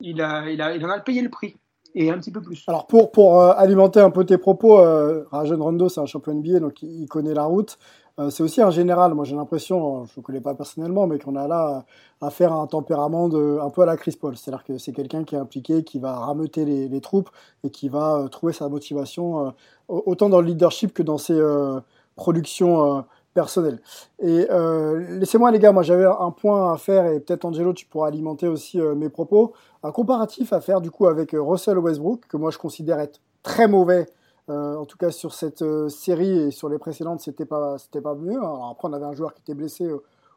il, 0.00 0.20
a, 0.20 0.50
il, 0.50 0.60
a, 0.60 0.74
il 0.74 0.84
en 0.84 0.90
a 0.90 1.00
payé 1.00 1.22
le 1.22 1.28
prix. 1.28 1.56
Et 2.00 2.10
un 2.10 2.18
petit 2.18 2.30
peu 2.30 2.40
plus. 2.40 2.62
Alors 2.68 2.86
pour, 2.86 3.10
pour 3.10 3.40
euh, 3.40 3.52
alimenter 3.56 3.98
un 3.98 4.10
peu 4.10 4.24
tes 4.24 4.38
propos, 4.38 4.78
euh, 4.78 5.24
Rajon 5.32 5.60
Rondo 5.60 5.88
c'est 5.88 5.98
un 5.98 6.06
champion 6.06 6.32
NBA, 6.32 6.60
donc 6.60 6.80
il, 6.80 7.08
connaît 7.08 7.34
la 7.34 7.42
route. 7.42 7.76
Euh, 8.20 8.30
c'est 8.30 8.44
aussi 8.44 8.62
un 8.62 8.70
général, 8.70 9.14
moi 9.14 9.24
j'ai 9.24 9.34
l'impression, 9.34 10.04
je 10.04 10.12
ne 10.12 10.16
le 10.18 10.22
connais 10.22 10.40
pas 10.40 10.54
personnellement, 10.54 11.08
mais 11.08 11.18
qu'on 11.18 11.34
a 11.34 11.48
là 11.48 11.84
à 12.20 12.30
faire 12.30 12.52
un 12.52 12.68
tempérament 12.68 13.28
de, 13.28 13.58
un 13.60 13.70
peu 13.70 13.82
à 13.82 13.86
la 13.86 13.96
Chris 13.96 14.16
Paul. 14.20 14.36
C'est-à-dire 14.36 14.62
que 14.62 14.78
c'est 14.78 14.92
quelqu'un 14.92 15.24
qui 15.24 15.34
est 15.34 15.38
impliqué, 15.38 15.82
qui 15.82 15.98
va 15.98 16.14
rameuter 16.14 16.64
les, 16.64 16.86
les 16.86 17.00
troupes 17.00 17.30
et 17.64 17.70
qui 17.70 17.88
va 17.88 18.28
trouver 18.30 18.52
sa 18.52 18.68
motivation 18.68 19.52
autant 19.88 20.28
dans 20.28 20.40
le 20.40 20.46
leadership 20.46 20.94
que 20.94 21.02
dans 21.02 21.18
ses 21.18 21.40
productions 22.14 23.04
Et 24.20 24.46
euh, 24.50 25.18
laissez-moi 25.18 25.50
les 25.50 25.58
gars, 25.58 25.72
moi 25.72 25.82
j'avais 25.82 26.04
un 26.04 26.30
point 26.30 26.72
à 26.72 26.76
faire 26.76 27.06
et 27.06 27.20
peut-être 27.20 27.44
Angelo 27.44 27.72
tu 27.72 27.86
pourras 27.86 28.08
alimenter 28.08 28.48
aussi 28.48 28.80
euh, 28.80 28.94
mes 28.94 29.08
propos. 29.08 29.52
Un 29.82 29.92
comparatif 29.92 30.52
à 30.52 30.60
faire 30.60 30.80
du 30.80 30.90
coup 30.90 31.06
avec 31.06 31.34
euh, 31.34 31.42
Russell 31.42 31.78
Westbrook 31.78 32.26
que 32.28 32.36
moi 32.36 32.50
je 32.50 32.58
considère 32.58 32.98
être 33.00 33.20
très 33.42 33.68
mauvais. 33.68 34.06
en 34.48 34.86
tout 34.86 34.96
cas 34.96 35.10
sur 35.10 35.34
cette 35.34 35.64
série 35.90 36.38
et 36.38 36.50
sur 36.50 36.68
les 36.68 36.78
précédentes 36.78 37.20
c'était 37.20 37.44
pas 37.46 37.76
c'était 37.78 38.00
pas 38.00 38.14
mieux. 38.14 38.38
Alors 38.38 38.70
après 38.72 38.88
on 38.88 38.92
avait 38.92 39.04
un 39.04 39.14
joueur 39.14 39.34
qui 39.34 39.42
était 39.42 39.54
blessé 39.54 39.88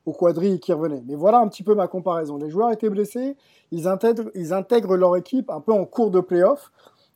au 0.05 0.13
quadri 0.13 0.59
qui 0.59 0.73
revenait. 0.73 1.03
Mais 1.07 1.15
voilà 1.15 1.39
un 1.39 1.47
petit 1.47 1.63
peu 1.63 1.75
ma 1.75 1.87
comparaison. 1.87 2.37
Les 2.37 2.49
joueurs 2.49 2.71
étaient 2.71 2.89
blessés, 2.89 3.37
ils 3.71 3.87
intègrent, 3.87 4.29
ils 4.35 4.53
intègrent 4.53 4.97
leur 4.97 5.15
équipe 5.15 5.49
un 5.49 5.61
peu 5.61 5.71
en 5.71 5.85
cours 5.85 6.11
de 6.11 6.19
playoff 6.19 6.71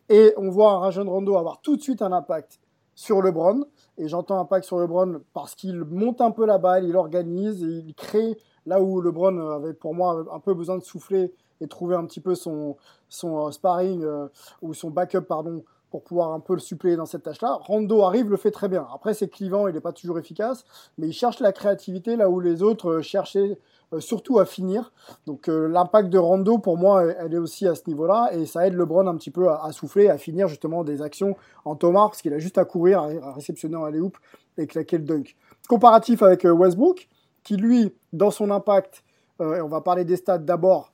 et 0.09 0.33
on 0.37 0.49
voit 0.49 0.71
un 0.71 0.79
Rajon 0.79 1.09
Rondo 1.09 1.35
avoir 1.35 1.61
tout 1.61 1.75
de 1.75 1.81
suite 1.81 2.01
un 2.01 2.11
impact 2.11 2.59
sur 2.95 3.21
LeBron. 3.21 3.65
Et 3.97 4.07
j'entends 4.07 4.39
impact 4.39 4.65
sur 4.65 4.79
LeBron 4.79 5.21
parce 5.33 5.55
qu'il 5.55 5.83
monte 5.83 6.21
un 6.21 6.31
peu 6.31 6.45
la 6.45 6.57
balle, 6.57 6.85
il 6.85 6.95
organise, 6.95 7.61
il 7.61 7.93
crée 7.93 8.37
là 8.65 8.81
où 8.81 8.99
LeBron 9.01 9.37
avait 9.51 9.73
pour 9.73 9.93
moi 9.93 10.25
un 10.31 10.39
peu 10.39 10.53
besoin 10.53 10.77
de 10.77 10.83
souffler 10.83 11.31
et 11.61 11.67
trouver 11.67 11.95
un 11.95 12.05
petit 12.05 12.19
peu 12.19 12.35
son, 12.35 12.75
son 13.07 13.47
euh, 13.47 13.51
sparring 13.51 14.03
euh, 14.03 14.27
ou 14.61 14.73
son 14.73 14.89
backup 14.89 15.21
pardon 15.21 15.63
pour 15.95 16.03
pouvoir 16.03 16.33
un 16.33 16.41
peu 16.41 16.55
le 16.55 16.59
suppléer 16.59 16.97
dans 16.97 17.05
cette 17.05 17.23
tâche-là. 17.23 17.57
Rondo 17.61 18.01
arrive, 18.01 18.29
le 18.29 18.35
fait 18.35 18.51
très 18.51 18.67
bien. 18.67 18.85
Après, 18.93 19.13
c'est 19.13 19.29
clivant, 19.29 19.69
il 19.69 19.75
n'est 19.75 19.79
pas 19.79 19.93
toujours 19.93 20.19
efficace, 20.19 20.65
mais 20.97 21.07
il 21.07 21.13
cherche 21.13 21.39
la 21.39 21.53
créativité 21.53 22.17
là 22.17 22.29
où 22.29 22.41
les 22.41 22.63
autres 22.63 22.95
euh, 22.95 23.01
cherchaient 23.01 23.57
euh, 23.93 24.01
surtout 24.01 24.37
à 24.39 24.45
finir. 24.45 24.91
Donc 25.25 25.47
euh, 25.47 25.69
l'impact 25.69 26.09
de 26.09 26.17
Rondo, 26.17 26.57
pour 26.57 26.77
moi, 26.77 27.05
elle 27.05 27.33
est 27.33 27.37
aussi 27.37 27.65
à 27.65 27.75
ce 27.75 27.83
niveau-là, 27.87 28.31
et 28.33 28.45
ça 28.45 28.67
aide 28.67 28.73
LeBron 28.73 29.07
un 29.07 29.15
petit 29.15 29.31
peu 29.31 29.49
à, 29.49 29.71
souffler, 29.71 30.09
à 30.09 30.17
finir 30.17 30.49
justement 30.49 30.83
des 30.83 31.01
actions 31.01 31.37
en 31.63 31.77
Thomas, 31.77 32.09
parce 32.09 32.21
qu'il 32.21 32.33
a 32.33 32.39
juste 32.39 32.57
à 32.57 32.65
courir, 32.65 32.99
à, 32.99 33.31
réceptionner 33.31 33.77
en 33.77 33.85
alley-oop 33.85 34.17
et 34.57 34.67
claquer 34.67 34.97
le 34.97 35.05
dunk. 35.05 35.37
Comparatif 35.69 36.21
avec 36.23 36.43
Westbrook, 36.43 37.07
qui 37.41 37.55
lui, 37.55 37.95
dans 38.11 38.31
son 38.31 38.51
impact, 38.51 39.05
et 39.39 39.61
on 39.61 39.69
va 39.69 39.79
parler 39.79 40.03
des 40.03 40.17
stats 40.17 40.39
d'abord, 40.39 40.91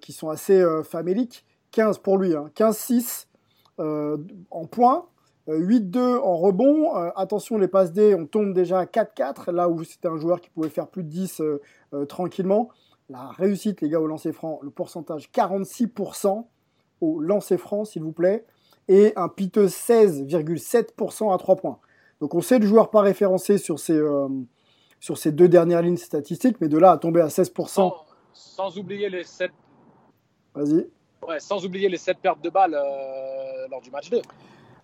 qui 0.00 0.12
sont 0.12 0.28
assez 0.28 0.64
faméliques, 0.84 1.44
15 1.72 1.98
pour 1.98 2.18
lui, 2.18 2.34
hein, 2.34 2.50
15-6 2.54 3.26
euh, 3.26 3.29
en 3.80 4.66
points, 4.66 5.06
8-2 5.48 5.98
euh, 5.98 6.20
en 6.20 6.36
rebond. 6.36 6.96
Euh, 6.96 7.10
attention, 7.16 7.58
les 7.58 7.68
passes 7.68 7.92
D, 7.92 8.14
on 8.14 8.26
tombe 8.26 8.52
déjà 8.52 8.80
à 8.80 8.84
4-4, 8.84 9.50
là 9.50 9.68
où 9.68 9.82
c'était 9.84 10.08
un 10.08 10.16
joueur 10.16 10.40
qui 10.40 10.50
pouvait 10.50 10.68
faire 10.68 10.88
plus 10.88 11.02
de 11.02 11.08
10 11.08 11.42
tranquillement. 12.08 12.68
La 13.08 13.28
réussite, 13.28 13.80
les 13.80 13.88
gars, 13.88 14.00
au 14.00 14.06
lancer 14.06 14.32
franc, 14.32 14.60
le 14.62 14.70
pourcentage 14.70 15.30
46% 15.32 16.46
au 17.00 17.20
lancer 17.20 17.56
franc, 17.56 17.84
s'il 17.84 18.02
vous 18.02 18.12
plaît, 18.12 18.44
et 18.88 19.12
un 19.16 19.28
piteux 19.28 19.66
16,7% 19.66 21.34
à 21.34 21.38
3 21.38 21.56
points. 21.56 21.78
Donc 22.20 22.34
on 22.34 22.40
sait 22.40 22.58
le 22.58 22.66
joueur 22.66 22.90
pas 22.90 23.00
référencé 23.00 23.56
sur 23.56 23.78
ces, 23.80 23.98
sur 25.00 25.18
ces 25.18 25.32
deux 25.32 25.48
dernières 25.48 25.82
lignes 25.82 25.96
statistiques, 25.96 26.60
mais 26.60 26.68
de 26.68 26.78
là 26.78 26.92
à 26.92 26.98
tomber 26.98 27.22
à 27.22 27.28
16%. 27.28 27.92
Sans, 28.32 28.78
oublier 28.78 29.08
les 29.08 29.24
7 29.24 29.50
Vas-y. 30.54 30.86
Ouais, 31.26 31.38
sans 31.40 31.64
oublier 31.64 31.88
les 31.88 31.96
7 31.98 32.18
pertes 32.18 32.42
de 32.42 32.50
balles 32.50 32.74
euh, 32.74 33.66
lors 33.70 33.80
du 33.80 33.90
match 33.90 34.10
2. 34.10 34.20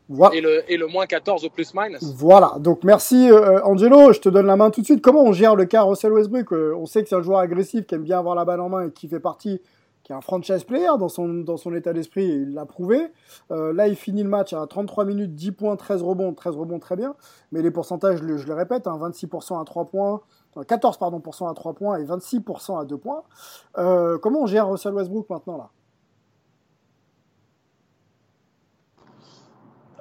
Voilà. 0.08 0.36
Et, 0.36 0.40
le, 0.40 0.70
et 0.70 0.76
le 0.76 0.86
moins 0.86 1.06
14 1.06 1.44
au 1.44 1.50
plus-minus. 1.50 1.98
Voilà, 2.16 2.54
donc 2.60 2.84
merci 2.84 3.28
euh, 3.28 3.60
Angelo, 3.64 4.12
je 4.12 4.20
te 4.20 4.28
donne 4.28 4.46
la 4.46 4.54
main 4.56 4.70
tout 4.70 4.80
de 4.80 4.86
suite. 4.86 5.02
Comment 5.02 5.22
on 5.24 5.32
gère 5.32 5.56
le 5.56 5.64
cas 5.64 5.82
Russell 5.82 6.12
Westbrook 6.12 6.52
Euh, 6.52 6.74
On 6.76 6.86
sait 6.86 7.02
que 7.02 7.08
c'est 7.08 7.16
un 7.16 7.22
joueur 7.22 7.40
agressif 7.40 7.86
qui 7.86 7.94
aime 7.96 8.04
bien 8.04 8.18
avoir 8.18 8.36
la 8.36 8.44
balle 8.44 8.60
en 8.60 8.68
main 8.68 8.86
et 8.86 8.90
qui 8.92 9.08
fait 9.08 9.18
partie, 9.18 9.60
qui 10.04 10.12
est 10.12 10.14
un 10.14 10.20
franchise 10.20 10.62
player 10.62 10.86
dans 11.00 11.08
son, 11.08 11.26
dans 11.28 11.56
son 11.56 11.74
état 11.74 11.92
d'esprit, 11.92 12.30
et 12.30 12.34
il 12.36 12.54
l'a 12.54 12.66
prouvé. 12.66 13.00
Euh, 13.50 13.72
là, 13.72 13.88
il 13.88 13.96
finit 13.96 14.22
le 14.22 14.28
match 14.28 14.52
à 14.52 14.64
33 14.64 15.04
minutes, 15.06 15.34
10 15.34 15.50
points, 15.52 15.74
13 15.74 16.02
rebonds, 16.02 16.32
13 16.34 16.54
rebonds 16.54 16.78
très 16.78 16.94
bien, 16.94 17.16
mais 17.50 17.60
les 17.62 17.72
pourcentages, 17.72 18.18
je 18.18 18.24
le, 18.24 18.36
je 18.36 18.46
le 18.46 18.54
répète, 18.54 18.86
hein, 18.86 18.96
26% 19.02 19.60
à 19.60 19.64
3 19.64 19.86
points, 19.86 20.20
euh, 20.56 20.62
14 20.62 20.98
pardon, 20.98 21.18
pour 21.18 21.34
cent 21.34 21.48
à 21.48 21.54
3 21.54 21.72
points 21.72 21.98
et 21.98 22.04
26% 22.04 22.80
à 22.80 22.84
2 22.84 22.96
points. 22.96 23.24
Euh, 23.78 24.18
comment 24.18 24.42
on 24.42 24.46
gère 24.46 24.68
Russell 24.70 24.94
Westbrook 24.94 25.28
maintenant 25.30 25.56
là? 25.56 25.70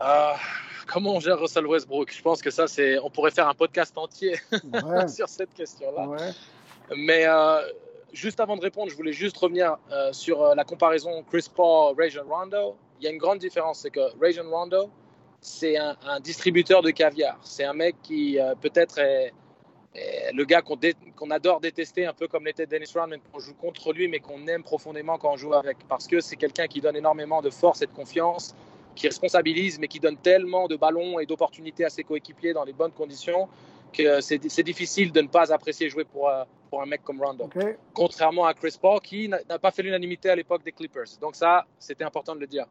Ah, 0.08 0.36
comment 0.86 1.16
on 1.16 1.20
gère 1.20 1.40
Russell 1.40 1.66
Westbrook? 1.66 2.14
Je 2.14 2.22
pense 2.22 2.40
que 2.40 2.52
ça, 2.52 2.68
c'est, 2.68 3.00
on 3.00 3.10
pourrait 3.10 3.32
faire 3.32 3.48
un 3.48 3.56
podcast 3.56 3.98
entier 3.98 4.36
Ouais, 4.52 5.08
sur 5.08 5.28
cette 5.28 5.52
question-là. 5.56 6.08
ouais. 6.08 6.32
Mais 6.96 7.26
euh, 7.26 7.62
juste 8.14 8.40
avant 8.40 8.56
de 8.56 8.62
répondre, 8.62 8.92
je 8.92 8.96
voulais 8.96 9.14
juste 9.14 9.36
revenir 9.38 9.78
euh, 9.92 10.14
sur 10.14 10.44
euh, 10.44 10.54
la 10.54 10.64
comparaison 10.64 11.24
Chris 11.24 11.48
Paul, 11.54 11.96
Rajon 11.98 12.26
Rondo. 12.30 12.76
Il 13.00 13.06
y 13.06 13.08
a 13.08 13.12
une 13.12 13.18
grande 13.18 13.40
différence, 13.40 13.80
c'est 13.80 13.90
que 13.90 14.00
Rajon 14.22 14.48
Rondo, 14.48 14.92
c'est 15.42 15.76
un, 15.78 15.96
un 16.08 16.20
distributeur 16.20 16.84
de 16.84 16.92
caviar. 16.92 17.40
C'est 17.42 17.64
un 17.64 17.74
mec 17.74 17.96
qui 18.04 18.38
peut-être 18.62 19.00
est, 19.00 19.34
est 19.96 20.32
le 20.34 20.46
gars 20.46 20.62
qu'on, 20.62 20.76
dé- 20.76 20.96
qu'on 21.16 21.32
adore 21.32 21.60
détester, 21.62 22.06
un 22.06 22.14
peu 22.14 22.28
comme 22.28 22.46
l'était 22.46 22.68
Dennis 22.68 22.92
Rodman, 22.96 23.20
qu'on 23.34 23.40
joue 23.40 23.56
contre 23.56 23.92
lui, 23.92 24.08
mais 24.08 24.20
qu'on 24.20 24.46
aime 24.48 24.62
profondément 24.64 25.18
quand 25.18 25.34
on 25.34 25.38
joue 25.38 25.54
avec, 25.56 25.78
parce 25.90 26.08
que 26.08 26.20
c'est 26.22 26.36
quelqu'un 26.36 26.68
qui 26.68 26.80
donne 26.80 26.96
énormément 26.96 27.42
de 27.42 27.50
force 27.50 27.82
et 27.82 27.86
de 27.88 27.92
confiance, 27.92 28.56
qui 28.96 29.08
responsabilise, 29.08 29.80
mais 29.80 29.88
qui 29.88 30.00
donne 30.00 30.18
tellement 30.18 30.68
de 30.68 30.76
ballons 30.76 31.20
et 31.20 31.26
d'opportunités 31.26 31.86
à 31.86 31.90
ses 31.90 32.04
coéquipiers 32.04 32.54
dans 32.54 32.64
les 32.64 32.74
bonnes 32.74 32.92
conditions 32.92 33.48
que 33.94 34.22
c'est, 34.22 34.50
c'est 34.50 34.64
difficile 34.64 35.12
de 35.12 35.22
ne 35.22 35.28
pas 35.28 35.54
apprécier 35.54 35.90
jouer 35.90 36.04
pour, 36.04 36.30
euh, 36.30 36.44
pour 36.70 36.82
un 36.82 36.86
mec 36.86 37.04
comme 37.04 37.22
Rondo 37.22 37.50
contrairement 37.94 38.46
à 38.46 38.54
Chris 38.54 38.76
Paul 38.82 39.00
qui 39.00 39.30
n'a 39.30 39.40
n'a 39.48 39.60
pas 39.60 39.72
fait 39.72 39.84
l'unanimité 39.84 40.30
à 40.30 40.36
l'époque 40.36 40.64
des 40.64 40.72
Clippers. 40.72 41.18
Donc 41.22 41.36
ça, 41.36 41.66
c'était 41.80 42.04
important 42.04 42.36
de 42.36 42.40
le 42.42 42.48
dire. 42.48 42.66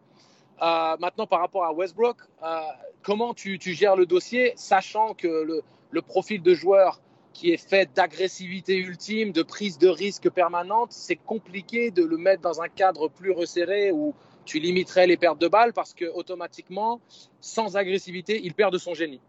Euh, 0.62 0.96
maintenant, 1.00 1.26
par 1.26 1.40
rapport 1.40 1.64
à 1.64 1.72
Westbrook, 1.72 2.16
euh, 2.42 2.60
comment 3.02 3.34
tu, 3.34 3.58
tu 3.58 3.72
gères 3.72 3.96
le 3.96 4.06
dossier, 4.06 4.52
sachant 4.56 5.14
que 5.14 5.26
le, 5.26 5.62
le 5.90 6.02
profil 6.02 6.42
de 6.42 6.54
joueur 6.54 7.00
qui 7.32 7.50
est 7.50 7.68
fait 7.68 7.92
d'agressivité 7.92 8.76
ultime, 8.76 9.32
de 9.32 9.42
prise 9.42 9.78
de 9.78 9.88
risque 9.88 10.30
permanente, 10.30 10.92
c'est 10.92 11.16
compliqué 11.16 11.90
de 11.90 12.04
le 12.04 12.16
mettre 12.16 12.42
dans 12.42 12.62
un 12.62 12.68
cadre 12.68 13.08
plus 13.08 13.32
resserré 13.32 13.90
où 13.90 14.14
tu 14.44 14.58
limiterais 14.58 15.06
les 15.06 15.16
pertes 15.16 15.40
de 15.40 15.48
balles 15.48 15.72
parce 15.72 15.94
que 15.94 16.06
automatiquement, 16.06 17.00
sans 17.40 17.76
agressivité, 17.76 18.40
il 18.42 18.54
perd 18.54 18.72
de 18.72 18.78
son 18.78 18.94
génie. 18.94 19.20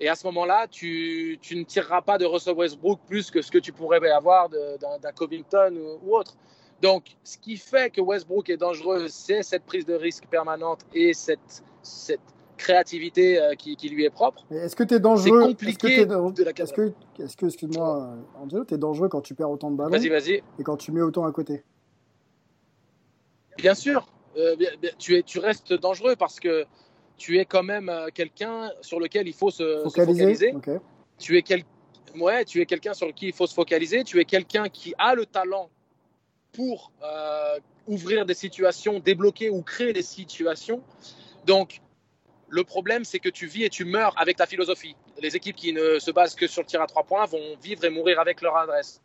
Et 0.00 0.08
à 0.08 0.14
ce 0.14 0.26
moment-là, 0.26 0.66
tu, 0.68 1.38
tu, 1.40 1.56
ne 1.56 1.64
tireras 1.64 2.02
pas 2.02 2.18
de 2.18 2.24
Russell 2.24 2.54
Westbrook 2.54 3.00
plus 3.06 3.30
que 3.30 3.42
ce 3.42 3.50
que 3.50 3.58
tu 3.58 3.72
pourrais 3.72 4.00
avoir 4.10 4.48
d'un 4.48 5.12
Covington 5.14 5.72
ou, 5.76 6.10
ou, 6.10 6.16
autre. 6.16 6.36
Donc, 6.82 7.04
ce 7.22 7.38
qui 7.38 7.56
fait 7.56 7.90
que 7.90 8.00
Westbrook 8.00 8.50
est 8.50 8.56
dangereux, 8.56 9.06
c'est 9.08 9.42
cette 9.42 9.64
prise 9.64 9.86
de 9.86 9.94
risque 9.94 10.26
permanente 10.26 10.80
et 10.92 11.14
cette, 11.14 11.62
cette 11.82 12.20
créativité 12.56 13.40
euh, 13.40 13.54
qui, 13.54 13.76
qui, 13.76 13.88
lui 13.88 14.04
est 14.04 14.10
propre. 14.10 14.44
Est-ce 14.50 14.76
que 14.76 14.84
tu 14.84 14.94
es 14.94 15.00
dangereux 15.00 15.40
C'est 15.40 15.46
compliqué 15.48 16.06
que, 16.06 16.32
de 16.32 16.44
la 16.44 16.50
est-ce 16.50 16.72
que, 16.72 16.92
est-ce 17.18 17.36
que 17.36 17.46
excuse-moi, 17.46 18.02
euh, 18.02 18.42
Angelo, 18.42 18.64
tu 18.64 18.74
es 18.74 18.78
dangereux 18.78 19.08
quand 19.08 19.20
tu 19.20 19.34
perds 19.34 19.50
autant 19.50 19.70
de 19.70 19.76
ballons 19.76 19.90
Vas-y, 19.90 20.08
vas-y. 20.08 20.42
et 20.58 20.62
quand 20.62 20.76
tu 20.76 20.92
mets 20.92 21.02
autant 21.02 21.24
à 21.24 21.32
côté? 21.32 21.62
Bien 23.56 23.74
sûr, 23.74 24.06
euh, 24.36 24.56
tu, 24.98 25.16
es, 25.16 25.22
tu 25.22 25.38
restes 25.38 25.72
dangereux 25.72 26.16
parce 26.16 26.40
que 26.40 26.66
tu 27.16 27.38
es 27.38 27.44
quand 27.44 27.62
même 27.62 27.88
euh, 27.88 28.08
quelqu'un 28.12 28.70
sur 28.80 28.98
lequel 28.98 29.28
il 29.28 29.34
faut 29.34 29.50
se 29.50 29.78
se 29.78 29.82
Focaliser 29.82 30.54
tu 31.18 31.36
es, 31.36 31.42
quel... 31.42 31.62
ouais, 32.16 32.44
tu 32.44 32.60
es 32.60 32.66
quelqu'un 32.66 32.94
sur 32.94 33.12
qui 33.14 33.28
il 33.28 33.32
faut 33.32 33.46
se 33.46 33.54
focaliser, 33.54 34.02
tu 34.02 34.20
es 34.20 34.24
quelqu'un 34.24 34.68
qui 34.68 34.94
a 34.98 35.14
le 35.14 35.26
talent 35.26 35.70
pour 36.52 36.92
euh, 37.02 37.58
ouvrir 37.86 38.26
des 38.26 38.34
situations, 38.34 38.98
débloquer 38.98 39.50
ou 39.50 39.62
créer 39.62 39.92
des 39.92 40.02
situations. 40.02 40.82
Donc, 41.46 41.80
le 42.48 42.64
problème, 42.64 43.04
c'est 43.04 43.18
que 43.18 43.28
tu 43.28 43.46
vis 43.46 43.64
et 43.64 43.70
tu 43.70 43.84
meurs 43.84 44.14
avec 44.20 44.36
ta 44.36 44.46
philosophie. 44.46 44.96
Les 45.20 45.36
équipes 45.36 45.56
qui 45.56 45.72
ne 45.72 45.98
se 45.98 46.10
basent 46.10 46.34
que 46.34 46.46
sur 46.46 46.62
le 46.62 46.66
tir 46.66 46.80
à 46.80 46.86
trois 46.86 47.04
points 47.04 47.26
vont 47.26 47.56
vivre 47.62 47.84
et 47.84 47.90
mourir 47.90 48.20
avec 48.20 48.40
leur 48.42 48.56
adresse. 48.56 49.00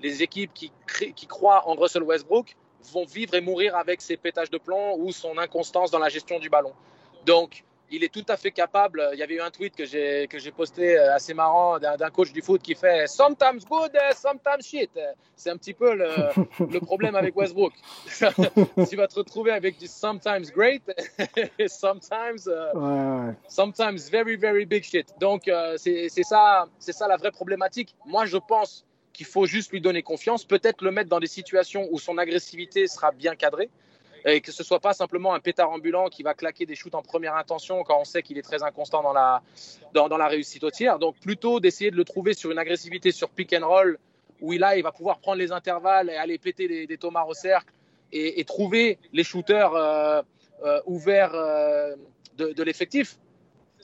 Les 0.00 0.22
équipes 0.22 0.52
qui, 0.52 0.72
qui 1.14 1.26
croient 1.26 1.68
en 1.68 1.74
Russell 1.74 2.02
Westbrook 2.02 2.56
vont 2.92 3.04
vivre 3.04 3.34
et 3.34 3.40
mourir 3.40 3.76
avec 3.76 4.00
ses 4.00 4.16
pétages 4.16 4.50
de 4.50 4.58
plomb 4.58 4.96
ou 4.98 5.12
son 5.12 5.38
inconstance 5.38 5.90
dans 5.90 5.98
la 5.98 6.08
gestion 6.08 6.38
du 6.38 6.48
ballon. 6.48 6.72
Donc, 7.26 7.64
il 7.90 8.02
est 8.02 8.12
tout 8.12 8.24
à 8.28 8.36
fait 8.36 8.50
capable. 8.50 9.08
Il 9.12 9.18
y 9.18 9.22
avait 9.22 9.34
eu 9.34 9.40
un 9.40 9.50
tweet 9.50 9.76
que 9.76 9.84
j'ai 9.84 10.26
que 10.28 10.38
j'ai 10.38 10.50
posté 10.50 10.98
euh, 10.98 11.14
assez 11.14 11.34
marrant 11.34 11.78
d'un 11.78 12.10
coach 12.10 12.32
du 12.32 12.42
foot 12.42 12.60
qui 12.62 12.74
fait 12.74 13.06
sometimes 13.06 13.60
good, 13.68 13.92
uh, 13.94 14.14
sometimes 14.14 14.62
shit. 14.62 14.90
C'est 15.36 15.50
un 15.50 15.56
petit 15.56 15.74
peu 15.74 15.94
le, 15.94 16.08
le 16.72 16.80
problème 16.80 17.14
avec 17.14 17.36
Westbrook. 17.36 17.72
tu 18.88 18.96
vas 18.96 19.06
te 19.06 19.14
retrouver 19.14 19.52
avec 19.52 19.78
du 19.78 19.86
sometimes 19.86 20.50
great, 20.54 20.82
et 21.58 21.68
sometimes 21.68 22.48
euh, 22.48 22.72
Ouais, 22.74 23.28
ouais. 23.28 23.34
sometimes 23.48 24.10
very 24.10 24.36
very 24.36 24.64
big 24.64 24.82
shit. 24.82 25.14
Donc 25.20 25.48
euh, 25.48 25.76
c'est 25.76 26.08
ça 26.08 26.66
c'est 26.78 26.92
ça 26.92 27.06
la 27.06 27.16
vraie 27.16 27.32
problématique. 27.32 27.94
Moi 28.06 28.24
je 28.24 28.38
pense 28.38 28.84
qu'il 29.14 29.24
faut 29.24 29.46
juste 29.46 29.70
lui 29.72 29.80
donner 29.80 30.02
confiance, 30.02 30.44
peut-être 30.44 30.82
le 30.82 30.90
mettre 30.90 31.08
dans 31.08 31.20
des 31.20 31.26
situations 31.28 31.88
où 31.90 31.98
son 31.98 32.18
agressivité 32.18 32.86
sera 32.86 33.12
bien 33.12 33.34
cadrée 33.34 33.70
et 34.26 34.40
que 34.40 34.52
ce 34.52 34.64
soit 34.64 34.80
pas 34.80 34.92
simplement 34.92 35.34
un 35.34 35.40
pétard 35.40 35.70
ambulant 35.70 36.08
qui 36.08 36.22
va 36.22 36.34
claquer 36.34 36.66
des 36.66 36.74
shoots 36.74 36.94
en 36.94 37.02
première 37.02 37.36
intention 37.36 37.82
quand 37.84 37.98
on 38.00 38.04
sait 38.04 38.22
qu'il 38.22 38.38
est 38.38 38.42
très 38.42 38.62
inconstant 38.62 39.02
dans 39.02 39.12
la 39.12 39.42
dans, 39.92 40.08
dans 40.08 40.16
la 40.16 40.28
réussite 40.28 40.64
au 40.64 40.70
tir. 40.70 40.98
Donc 40.98 41.16
plutôt 41.20 41.60
d'essayer 41.60 41.90
de 41.90 41.96
le 41.96 42.04
trouver 42.04 42.34
sur 42.34 42.50
une 42.50 42.58
agressivité 42.58 43.12
sur 43.12 43.30
pick 43.30 43.54
and 43.54 43.66
roll 43.66 43.98
où 44.40 44.52
là 44.52 44.76
il 44.76 44.82
va 44.82 44.92
pouvoir 44.92 45.18
prendre 45.20 45.38
les 45.38 45.52
intervalles 45.52 46.10
et 46.10 46.16
aller 46.16 46.38
péter 46.38 46.68
des, 46.68 46.86
des 46.86 46.98
tomates 46.98 47.28
au 47.28 47.34
cercle 47.34 47.72
et, 48.12 48.44
trouver 48.44 48.98
les 49.12 49.24
shooters 49.24 49.74
euh, 49.74 50.22
euh, 50.64 50.80
ouverts 50.86 51.34
euh, 51.34 51.96
de 52.36 52.62
l'effectif 52.62 53.18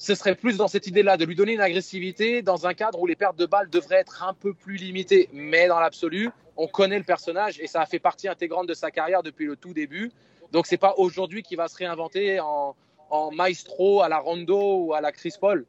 ce 0.01 0.15
serait 0.15 0.35
plus 0.35 0.57
dans 0.57 0.67
cette 0.67 0.87
idée-là, 0.87 1.19
de 1.19 1.27
lui 1.27 1.37
donner 1.37 1.53
une 1.53 1.61
agressivité 1.61 2.41
dans 2.41 2.67
un 2.67 2.73
cadre 2.73 2.99
où 2.99 3.07
les 3.07 3.17
pertes 3.17 3.37
de 3.37 3.45
balles 3.45 3.69
devraient 3.69 4.01
être 4.01 4.25
un 4.27 4.33
peu 4.33 4.55
plus 4.55 4.77
limitées. 4.77 5.29
Mais 5.35 5.69
dans 5.69 5.79
l'absolu, 5.79 6.31
on 6.57 6.67
connaît 6.67 6.97
le 6.97 7.05
personnage 7.05 7.61
et 7.61 7.67
ça 7.67 7.83
a 7.83 7.87
fait 7.87 7.99
partie 7.99 8.27
intégrante 8.27 8.67
de 8.67 8.73
sa 8.73 8.91
carrière 8.91 9.23
depuis 9.23 9.45
le 9.45 9.57
tout 9.57 9.75
début. 9.75 10.11
Donc 10.53 10.67
c'est 10.67 10.79
pas 10.79 10.95
aujourd'hui 10.97 11.43
qu'il 11.43 11.59
va 11.59 11.69
se 11.69 11.77
réinventer 11.77 12.41
en, 12.41 12.75
en, 13.11 13.31
maestro 13.31 14.01
à 14.01 14.09
la 14.09 14.19
Rondo 14.19 14.87
ou 14.87 14.95
à 14.95 15.03
la 15.03 15.13
Chris 15.13 15.35
Paul. 15.39 15.67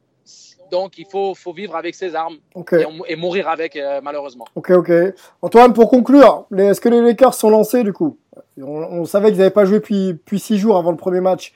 Donc 0.71 0.97
il 0.97 1.05
faut, 1.11 1.35
faut 1.35 1.51
vivre 1.51 1.75
avec 1.75 1.93
ses 1.93 2.15
armes 2.15 2.37
okay. 2.55 2.85
et, 3.07 3.11
et, 3.11 3.15
mourir 3.17 3.49
avec 3.49 3.75
euh, 3.75 3.99
malheureusement. 4.01 4.45
Ok, 4.55 4.69
ok. 4.69 4.91
Antoine, 5.41 5.73
pour 5.73 5.89
conclure, 5.89 6.45
est-ce 6.57 6.79
que 6.79 6.87
les 6.87 7.01
Lakers 7.01 7.33
sont 7.33 7.49
lancés 7.49 7.83
du 7.83 7.91
coup? 7.91 8.17
On, 8.57 8.63
on, 8.63 9.03
savait 9.03 9.27
qu'ils 9.27 9.39
n'avaient 9.39 9.49
pas 9.49 9.65
joué 9.65 9.79
depuis, 9.79 10.13
depuis 10.13 10.39
six 10.39 10.57
jours 10.57 10.77
avant 10.77 10.91
le 10.91 10.97
premier 10.97 11.19
match 11.19 11.53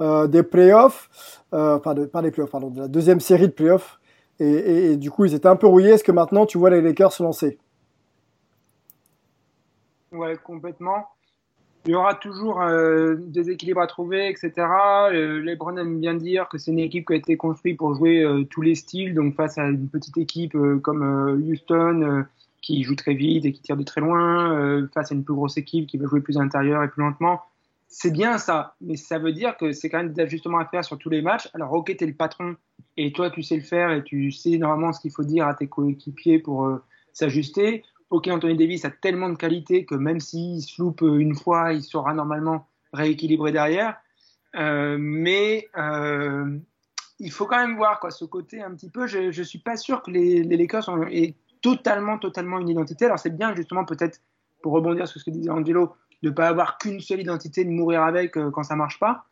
des 0.00 0.42
playoffs, 0.42 1.44
euh, 1.52 1.78
pas, 1.78 1.94
de, 1.94 2.04
pas 2.04 2.22
des 2.22 2.30
playoffs, 2.30 2.50
pardon, 2.50 2.70
de 2.70 2.80
la 2.80 2.88
deuxième 2.88 3.20
série 3.20 3.48
de 3.48 3.52
playoffs. 3.52 3.98
Et, 4.38 4.96
du 4.96 5.10
coup, 5.10 5.24
ils 5.24 5.34
étaient 5.34 5.48
un 5.48 5.56
peu 5.56 5.66
rouillés. 5.66 5.92
Est-ce 5.92 6.04
que 6.04 6.12
maintenant, 6.12 6.44
tu 6.44 6.58
vois 6.58 6.68
les 6.68 6.82
Lakers 6.82 7.12
se 7.12 7.22
lancer? 7.22 7.58
Ouais, 10.12 10.36
complètement. 10.36 11.08
Il 11.86 11.92
y 11.92 11.94
aura 11.94 12.14
toujours 12.14 12.62
euh, 12.62 13.14
des 13.16 13.48
équilibres 13.48 13.80
à 13.80 13.86
trouver, 13.86 14.28
etc. 14.28 14.52
Euh, 15.12 15.40
LeBron 15.40 15.76
aime 15.76 16.00
bien 16.00 16.14
dire 16.14 16.48
que 16.48 16.58
c'est 16.58 16.72
une 16.72 16.80
équipe 16.80 17.06
qui 17.06 17.12
a 17.12 17.16
été 17.16 17.36
construite 17.36 17.76
pour 17.76 17.94
jouer 17.94 18.24
euh, 18.24 18.42
tous 18.44 18.60
les 18.60 18.74
styles. 18.74 19.14
Donc 19.14 19.36
face 19.36 19.56
à 19.56 19.66
une 19.66 19.88
petite 19.88 20.18
équipe 20.18 20.56
euh, 20.56 20.78
comme 20.80 21.40
Houston 21.48 22.24
qui 22.60 22.82
joue 22.82 22.96
très 22.96 23.14
vite 23.14 23.44
et 23.44 23.52
qui 23.52 23.62
tire 23.62 23.76
de 23.76 23.84
très 23.84 24.00
loin, 24.00 24.88
face 24.92 25.12
à 25.12 25.14
une 25.14 25.22
plus 25.22 25.34
grosse 25.34 25.56
équipe 25.56 25.86
qui 25.86 25.98
va 25.98 26.08
jouer 26.08 26.20
plus 26.20 26.36
à 26.36 26.42
et 26.42 26.88
plus 26.88 27.00
lentement, 27.00 27.42
c'est 27.88 28.10
bien 28.10 28.38
ça, 28.38 28.74
mais 28.80 28.96
ça 28.96 29.18
veut 29.18 29.32
dire 29.32 29.56
que 29.56 29.72
c'est 29.72 29.88
quand 29.88 29.98
même 29.98 30.12
des 30.12 30.22
ajustements 30.22 30.58
à 30.58 30.66
faire 30.66 30.84
sur 30.84 30.98
tous 30.98 31.10
les 31.10 31.22
matchs. 31.22 31.48
Alors, 31.54 31.72
ok, 31.72 31.94
t'es 31.96 32.06
le 32.06 32.14
patron 32.14 32.56
et 32.96 33.12
toi, 33.12 33.30
tu 33.30 33.42
sais 33.42 33.56
le 33.56 33.62
faire 33.62 33.90
et 33.90 34.02
tu 34.02 34.30
sais 34.32 34.58
normalement 34.58 34.92
ce 34.92 35.00
qu'il 35.00 35.12
faut 35.12 35.24
dire 35.24 35.46
à 35.46 35.54
tes 35.54 35.68
coéquipiers 35.68 36.38
pour 36.38 36.66
euh, 36.66 36.82
s'ajuster. 37.12 37.84
Ok, 38.10 38.28
Anthony 38.28 38.56
Davis 38.56 38.84
a 38.84 38.90
tellement 38.90 39.28
de 39.28 39.36
qualité 39.36 39.84
que 39.84 39.94
même 39.94 40.20
s'il 40.20 40.62
se 40.62 40.80
loupe 40.80 41.02
une 41.02 41.34
fois, 41.34 41.72
il 41.72 41.82
saura 41.82 42.14
normalement 42.14 42.68
rééquilibrer 42.92 43.52
derrière. 43.52 43.96
Euh, 44.56 44.96
mais 44.98 45.68
euh, 45.76 46.58
il 47.18 47.30
faut 47.30 47.46
quand 47.46 47.58
même 47.58 47.76
voir 47.76 48.00
quoi, 48.00 48.10
ce 48.10 48.24
côté 48.24 48.62
un 48.62 48.74
petit 48.74 48.90
peu. 48.90 49.06
Je, 49.06 49.30
je 49.30 49.42
suis 49.42 49.58
pas 49.58 49.76
sûr 49.76 50.02
que 50.02 50.10
les, 50.10 50.42
les 50.42 50.56
Lakers 50.56 50.88
aient 51.10 51.34
totalement, 51.62 52.18
totalement 52.18 52.58
une 52.58 52.68
identité. 52.68 53.06
Alors, 53.06 53.18
c'est 53.18 53.36
bien 53.36 53.54
justement 53.54 53.84
peut-être 53.84 54.20
pour 54.62 54.72
rebondir 54.72 55.06
sur 55.06 55.20
ce 55.20 55.24
que 55.24 55.30
disait 55.30 55.50
Angelo 55.50 55.94
de 56.22 56.28
ne 56.30 56.34
pas 56.34 56.48
avoir 56.48 56.78
qu'une 56.78 57.00
seule 57.00 57.20
identité, 57.20 57.64
de 57.64 57.70
mourir 57.70 58.02
avec 58.02 58.36
euh, 58.36 58.50
quand 58.50 58.62
ça 58.62 58.76
marche 58.76 58.98
pas. 58.98 59.26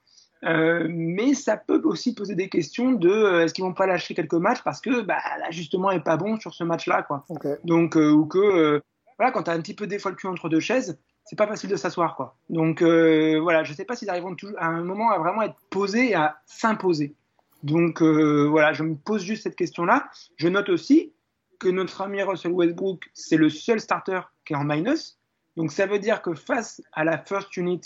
Euh, 0.44 0.86
mais 0.90 1.34
ça 1.34 1.56
peut 1.56 1.80
aussi 1.84 2.14
poser 2.14 2.34
des 2.34 2.48
questions 2.48 2.92
de 2.92 3.08
euh, 3.08 3.44
est-ce 3.44 3.54
qu'ils 3.54 3.64
vont 3.64 3.72
pas 3.72 3.86
lâcher 3.86 4.14
quelques 4.14 4.34
matchs 4.34 4.62
parce 4.62 4.80
que 4.80 5.00
bah, 5.00 5.18
l'ajustement 5.40 5.90
est 5.90 6.00
pas 6.00 6.16
bon 6.16 6.38
sur 6.38 6.52
ce 6.52 6.64
match-là, 6.64 7.02
quoi. 7.02 7.24
Okay. 7.30 7.54
Donc 7.64 7.96
euh, 7.96 8.10
ou 8.10 8.26
que 8.26 8.82
voilà, 9.18 9.32
quand 9.32 9.44
tu 9.44 9.50
as 9.50 9.54
un 9.54 9.60
petit 9.60 9.74
peu 9.74 9.86
des 9.86 9.98
fois 9.98 10.10
le 10.10 10.16
cul 10.16 10.26
entre 10.26 10.48
deux 10.48 10.60
chaises, 10.60 10.98
c'est 11.24 11.36
pas 11.36 11.46
facile 11.46 11.70
de 11.70 11.76
s'asseoir, 11.76 12.16
quoi. 12.16 12.36
Donc 12.50 12.82
voilà, 12.82 13.64
je 13.64 13.72
sais 13.72 13.84
pas 13.84 13.96
s'ils 13.96 14.10
arriveront 14.10 14.36
à 14.58 14.66
un 14.66 14.82
moment 14.82 15.10
à 15.10 15.18
vraiment 15.18 15.42
être 15.42 15.56
posés 15.70 16.10
et 16.10 16.14
à 16.14 16.36
s'imposer. 16.46 17.14
Donc 17.62 18.02
voilà, 18.02 18.72
je 18.74 18.82
me 18.82 18.96
pose 18.96 19.22
juste 19.22 19.44
cette 19.44 19.56
question-là. 19.56 20.08
Je 20.36 20.48
note 20.48 20.68
aussi 20.68 21.14
que 21.60 21.68
notre 21.68 22.02
ami 22.02 22.22
Russell 22.22 22.52
Westbrook, 22.52 23.08
c'est 23.14 23.36
le 23.36 23.48
seul 23.48 23.80
starter 23.80 24.20
qui 24.44 24.52
est 24.52 24.56
en 24.56 24.64
minus. 24.64 25.18
Donc 25.56 25.72
ça 25.72 25.86
veut 25.86 25.98
dire 25.98 26.22
que 26.22 26.34
face 26.34 26.82
à 26.92 27.04
la 27.04 27.18
first 27.18 27.56
unit 27.56 27.80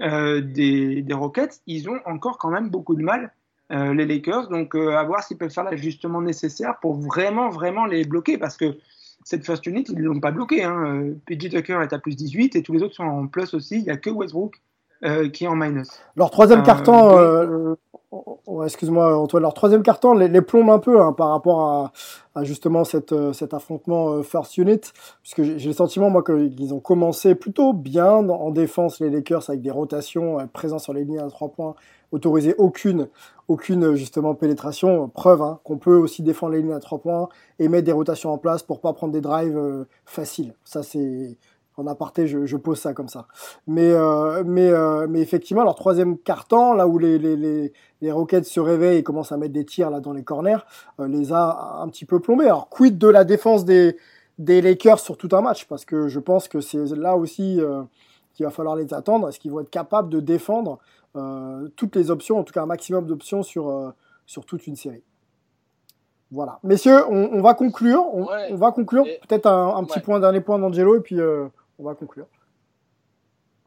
euh, 0.00 0.40
des, 0.40 1.04
Rockets, 1.10 1.60
ils 1.66 1.88
ont 1.88 1.98
encore 2.06 2.38
quand 2.38 2.50
même 2.50 2.68
beaucoup 2.68 2.94
de 2.94 3.02
mal, 3.02 3.32
euh, 3.72 3.92
les 3.94 4.06
Lakers. 4.06 4.48
Donc 4.48 4.74
euh, 4.74 4.96
à 4.96 5.02
voir 5.04 5.22
s'ils 5.22 5.36
peuvent 5.36 5.50
faire 5.50 5.64
l'ajustement 5.64 6.22
nécessaire 6.22 6.78
pour 6.80 6.94
vraiment, 6.94 7.48
vraiment 7.48 7.86
les 7.86 8.04
bloquer. 8.04 8.38
Parce 8.38 8.56
que 8.56 8.78
cette 9.24 9.44
first 9.44 9.66
unit, 9.66 9.84
ils 9.88 9.96
ne 9.96 10.04
l'ont 10.04 10.20
pas 10.20 10.30
bloqué. 10.30 10.62
Hein. 10.62 11.14
PJ 11.26 11.50
Tucker 11.50 11.80
est 11.82 11.92
à 11.92 11.98
plus 11.98 12.14
18 12.14 12.56
et 12.56 12.62
tous 12.62 12.72
les 12.72 12.82
autres 12.82 12.94
sont 12.94 13.04
en 13.04 13.26
plus 13.26 13.52
aussi. 13.54 13.78
Il 13.78 13.84
n'y 13.84 13.90
a 13.90 13.96
que 13.96 14.10
Westbrook 14.10 14.60
euh, 15.04 15.28
qui 15.28 15.44
est 15.44 15.48
en 15.48 15.54
minus. 15.54 15.88
Leur 16.16 16.30
troisième 16.30 16.62
carton, 16.62 17.16
euh, 17.16 17.74
euh, 18.12 18.64
excuse-moi 18.64 19.16
Antoine, 19.16 19.42
leur 19.42 19.54
troisième 19.54 19.82
carton 19.82 20.14
les, 20.14 20.28
les 20.28 20.42
plombe 20.42 20.70
un 20.70 20.78
peu 20.78 21.00
hein, 21.00 21.12
par 21.12 21.28
rapport 21.30 21.60
à, 21.60 21.92
à 22.34 22.44
justement 22.44 22.84
cette, 22.84 23.14
cet 23.32 23.54
affrontement 23.54 24.22
first 24.22 24.56
unit, 24.58 24.80
puisque 25.22 25.42
j'ai 25.42 25.68
le 25.68 25.74
sentiment 25.74 26.10
moi 26.10 26.22
qu'ils 26.24 26.74
ont 26.74 26.80
commencé 26.80 27.34
plutôt 27.34 27.72
bien 27.72 28.28
en 28.28 28.50
défense 28.50 29.00
les 29.00 29.10
Lakers 29.10 29.48
avec 29.48 29.62
des 29.62 29.70
rotations 29.70 30.38
présents 30.52 30.78
sur 30.78 30.92
les 30.92 31.04
lignes 31.04 31.20
à 31.20 31.28
trois 31.28 31.48
points, 31.48 31.74
autorisé 32.10 32.54
aucune 32.58 33.08
aucune 33.46 33.94
justement 33.94 34.34
pénétration. 34.34 35.08
Preuve 35.08 35.42
hein, 35.42 35.60
qu'on 35.64 35.78
peut 35.78 35.96
aussi 35.96 36.22
défendre 36.22 36.52
les 36.52 36.62
lignes 36.62 36.72
à 36.72 36.80
trois 36.80 36.98
points 36.98 37.28
et 37.58 37.68
mettre 37.68 37.86
des 37.86 37.92
rotations 37.92 38.32
en 38.32 38.38
place 38.38 38.62
pour 38.62 38.80
pas 38.80 38.92
prendre 38.92 39.12
des 39.12 39.20
drives 39.20 39.86
faciles. 40.04 40.54
Ça 40.64 40.82
c'est 40.82 41.36
en 41.78 41.86
aparté, 41.86 42.26
je, 42.26 42.44
je, 42.44 42.56
pose 42.56 42.78
ça 42.78 42.92
comme 42.92 43.08
ça. 43.08 43.26
Mais, 43.66 43.92
euh, 43.92 44.42
mais, 44.44 44.68
euh, 44.68 45.06
mais 45.08 45.20
effectivement, 45.20 45.62
leur 45.62 45.76
troisième 45.76 46.18
carton, 46.18 46.74
là 46.74 46.86
où 46.86 46.98
les, 46.98 47.18
les, 47.18 47.36
les, 47.36 47.72
les, 48.00 48.12
Rockets 48.12 48.44
se 48.44 48.60
réveillent 48.60 48.98
et 48.98 49.02
commencent 49.02 49.32
à 49.32 49.36
mettre 49.36 49.52
des 49.52 49.64
tirs 49.64 49.88
là 49.90 50.00
dans 50.00 50.12
les 50.12 50.24
corners, 50.24 50.58
euh, 51.00 51.06
les 51.08 51.32
a 51.32 51.78
un 51.80 51.88
petit 51.88 52.04
peu 52.04 52.18
plombés. 52.20 52.46
Alors, 52.46 52.68
quid 52.68 52.98
de 52.98 53.08
la 53.08 53.24
défense 53.24 53.64
des, 53.64 53.96
des 54.38 54.60
Lakers 54.60 54.98
sur 54.98 55.16
tout 55.16 55.28
un 55.32 55.40
match? 55.40 55.66
Parce 55.66 55.84
que 55.84 56.08
je 56.08 56.18
pense 56.18 56.48
que 56.48 56.60
c'est 56.60 56.84
là 56.96 57.16
aussi 57.16 57.60
qu'il 58.34 58.44
va 58.44 58.50
falloir 58.50 58.74
les 58.76 58.92
attendre. 58.92 59.28
Est-ce 59.28 59.38
qu'ils 59.38 59.52
vont 59.52 59.60
être 59.60 59.70
capables 59.70 60.08
de 60.10 60.20
défendre 60.20 60.78
toutes 61.76 61.96
les 61.96 62.10
options, 62.10 62.38
en 62.38 62.44
tout 62.44 62.52
cas 62.52 62.62
un 62.62 62.66
maximum 62.66 63.06
d'options 63.06 63.42
sur, 63.42 63.92
sur 64.26 64.44
toute 64.44 64.66
une 64.66 64.76
série? 64.76 65.02
Voilà. 66.30 66.58
Messieurs, 66.62 67.04
on, 67.08 67.30
on 67.32 67.40
va 67.40 67.54
conclure. 67.54 68.04
On, 68.12 68.26
Ouais. 68.26 68.48
on 68.50 68.56
va 68.56 68.70
conclure. 68.72 69.04
Peut-être 69.26 69.46
un, 69.46 69.76
un 69.76 69.84
petit 69.84 69.98
Ouais. 69.98 70.02
point, 70.04 70.20
dernier 70.20 70.40
point 70.42 70.58
d'Angelo, 70.58 70.96
et 70.96 71.00
puis 71.00 71.18
euh, 71.20 71.46
on 71.78 71.84
va 71.84 71.94
conclure. 71.94 72.26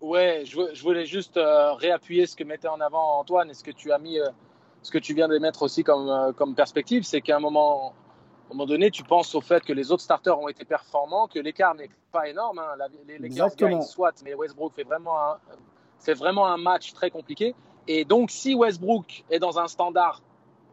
Ouais, 0.02 0.44
je, 0.46 0.56
vou- 0.56 0.68
je 0.74 0.82
voulais 0.82 1.06
juste 1.06 1.38
euh, 1.38 1.74
réappuyer 1.74 2.26
ce 2.26 2.36
que 2.36 2.44
mettait 2.44 2.68
en 2.68 2.82
avant 2.82 3.20
Antoine 3.20 3.50
et 3.50 3.54
ce 3.54 3.64
que 3.64 3.72
tu 3.72 3.92
as 3.92 4.00
mis, 4.00 4.20
euh, 4.20 4.28
ce 4.82 4.92
que 4.92 4.98
tu 4.98 5.14
viens 5.14 5.28
de 5.28 5.38
mettre 5.38 5.62
aussi 5.62 5.84
comme, 5.84 6.10
euh, 6.10 6.32
comme 6.34 6.56
perspective, 6.56 7.04
c'est 7.04 7.22
qu'à 7.22 7.38
un 7.38 7.40
moment, 7.40 7.90
à 7.90 7.94
un 8.52 8.54
moment 8.56 8.66
donné, 8.66 8.90
tu 8.90 9.04
penses 9.04 9.36
au 9.36 9.42
fait 9.42 9.64
que 9.64 9.74
les 9.74 9.92
autres 9.92 10.02
starters 10.02 10.38
ont 10.40 10.48
été 10.48 10.66
performants, 10.66 11.28
que 11.28 11.40
l'écart 11.40 11.76
n'est 11.76 11.90
pas 12.12 12.28
énorme. 12.28 12.60
hein. 12.60 12.76
Exactement. 13.26 13.70
gagnent 13.70 13.82
soit, 13.84 14.22
mais 14.24 14.34
Westbrook 14.34 14.74
fait 14.74 14.84
vraiment, 14.84 15.18
un, 15.20 15.38
fait 16.00 16.16
vraiment 16.16 16.48
un 16.48 16.58
match 16.58 16.94
très 16.94 17.12
compliqué. 17.12 17.54
Et 17.88 18.04
donc, 18.04 18.32
si 18.32 18.56
Westbrook 18.56 19.24
est 19.30 19.40
dans 19.40 19.60
un 19.60 19.68
standard 19.68 20.22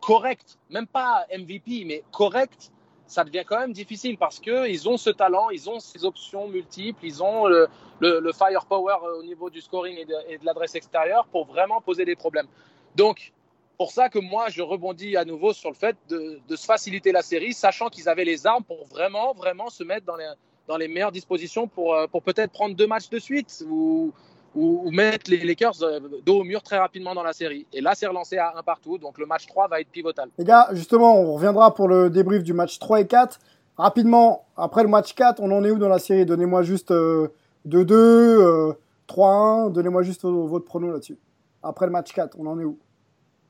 correct, 0.01 0.59
même 0.70 0.87
pas 0.87 1.27
MVP, 1.31 1.85
mais 1.85 2.03
correct, 2.12 2.72
ça 3.09 3.25
devient 3.25 3.44
quand 3.44 3.59
même 3.59 3.73
difficile 3.73 4.18
parce 4.18 4.38
que 4.38 4.68
ils 4.68 4.88
ont 4.88 4.99
ce 4.99 5.11
talent, 5.11 5.51
ils 5.51 5.68
ont 5.68 5.81
ces 5.81 6.05
options 6.05 6.47
multiples, 6.47 7.05
ils 7.05 7.23
ont 7.23 7.47
le, 7.47 7.66
le, 8.01 8.21
le 8.21 8.33
firepower 8.33 8.97
euh, 9.03 9.18
au 9.18 9.23
niveau 9.23 9.51
du 9.51 9.61
scoring 9.61 9.97
et 9.97 10.05
de, 10.05 10.44
l'adresse 10.44 10.75
extérieure 10.75 11.27
pour 11.33 11.47
vraiment 11.47 11.81
poser 11.81 12.05
des 12.05 12.14
problèmes. 12.14 12.47
Donc, 12.94 13.33
pour 13.79 13.92
ça 13.92 14.09
que 14.11 14.18
moi, 14.18 14.49
je 14.51 14.61
rebondis 14.61 15.16
à 15.16 15.25
nouveau 15.25 15.53
sur 15.53 15.71
le 15.71 15.75
fait 15.75 15.97
de, 16.09 16.40
se 16.55 16.66
faciliter 16.66 17.11
la 17.12 17.23
série, 17.23 17.55
sachant 17.55 17.88
qu'ils 17.88 18.09
avaient 18.09 18.25
les 18.25 18.47
armes 18.47 18.64
pour 18.64 18.87
vraiment, 18.87 19.33
vraiment 19.33 19.71
se 19.71 19.85
mettre 19.85 20.05
dans 20.05 20.16
les, 20.16 20.31
dans 20.66 20.77
les 20.77 20.88
meilleures 20.88 21.12
dispositions 21.12 21.66
pour, 21.66 21.94
euh, 21.94 22.07
pour 22.07 22.23
peut-être 22.23 22.53
prendre 22.53 22.75
deux 22.77 22.87
matchs 22.87 23.09
de 23.09 23.18
suite 23.18 23.64
ou, 23.68 24.12
ou, 24.55 24.83
ou 24.85 24.91
mettre 24.91 25.31
les 25.31 25.39
Lakers 25.45 25.83
euh, 25.83 26.01
dos 26.25 26.41
au 26.41 26.45
mur 26.45 26.63
très 26.63 26.79
rapidement 26.79 27.15
dans 27.15 27.23
la 27.23 27.33
série. 27.33 27.67
Et 27.73 27.81
là, 27.81 27.93
c'est 27.95 28.07
relancé 28.07 28.39
à 28.39 28.55
un 28.57 28.63
partout, 28.63 28.99
donc 28.99 29.19
le 29.19 29.27
match 29.27 29.47
3 29.47 29.69
va 29.69 29.81
être 29.81 29.89
pivotal. 29.91 30.29
Les 30.39 30.45
gars, 30.45 30.69
justement, 30.73 31.19
on 31.21 31.35
reviendra 31.35 31.75
pour 31.75 31.89
le 31.89 32.11
débrief 32.11 32.43
du 32.43 32.53
match 32.53 32.79
3 32.79 33.01
et 33.01 33.07
4. 33.07 33.39
Rapidement, 33.77 34.47
après 34.57 34.83
le 34.83 34.89
match 34.89 35.15
4, 35.15 35.41
on 35.41 35.51
en 35.53 35.63
est 35.65 35.71
où 35.71 35.79
dans 35.79 35.89
la 35.89 35.99
série? 36.01 36.27
Donnez-moi 36.27 36.63
juste 36.63 36.91
euh, 36.91 37.29
2-2, 37.69 37.93
euh, 37.93 38.73
3-1. 39.09 39.71
Donnez-moi 39.73 40.03
juste 40.03 40.23
vo- 40.23 40.47
votre 40.47 40.65
prono 40.65 40.91
là-dessus. 40.91 41.19
Après 41.63 41.87
le 41.87 41.93
match 41.93 42.13
4, 42.13 42.37
on 42.41 42.47
en 42.47 42.59
est 42.59 42.65
où? 42.65 42.79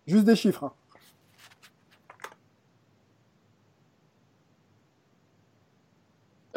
Juste 0.07 0.25
des 0.25 0.37
chiffres. 0.37 0.65
hein. 0.65 0.73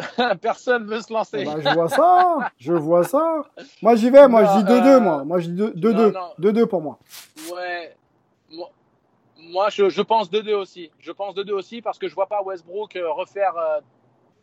Personne 0.42 0.86
veut 0.86 1.02
se 1.02 1.12
lancer. 1.12 1.46
Ben, 1.46 1.62
je 1.62 1.74
vois 1.74 1.90
ça, 1.90 2.52
je 2.58 2.74
vois 2.74 3.04
ça. 3.04 3.44
Moi 3.82 3.96
j'y 3.96 4.10
vais, 4.10 4.28
moi 4.28 4.44
Non, 4.44 4.50
je 4.54 4.64
dis 4.64 4.72
2-2 4.72 4.88
euh, 4.88 5.00
moi. 5.00 5.24
Moi 5.24 5.40
je 5.40 5.50
dis 5.50 5.62
2-2. 5.62 5.92
non, 5.92 6.12
non. 6.12 6.52
2-2 6.52 6.66
pour 6.66 6.82
moi. 6.82 7.00
Ouais. 7.54 7.96
Moi, 8.52 8.70
moi, 9.38 9.70
je, 9.70 9.90
je 9.90 10.02
pense 10.02 10.30
2-2 10.30 10.54
aussi. 10.54 10.92
Je 11.00 11.12
pense 11.12 11.36
2-2 11.36 11.52
aussi 11.52 11.82
parce 11.82 11.98
que 11.98 12.08
je 12.08 12.16
vois 12.16 12.28
pas 12.28 12.42
Westbrook 12.42 12.96
euh, 12.96 13.12
refaire 13.12 13.54
euh, 13.58 13.80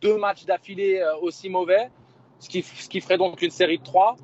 deux 0.00 0.18
matchs 0.18 0.44
d'affilée 0.44 1.00
euh, 1.00 1.16
aussi 1.22 1.48
mauvais, 1.48 1.90
ce 2.38 2.48
qui, 2.48 2.62
ce 2.62 2.88
qui 2.88 3.00
ferait 3.00 3.18
donc 3.18 3.40
une 3.42 3.50
série 3.50 3.78
de 3.78 3.84
3. 3.84 4.16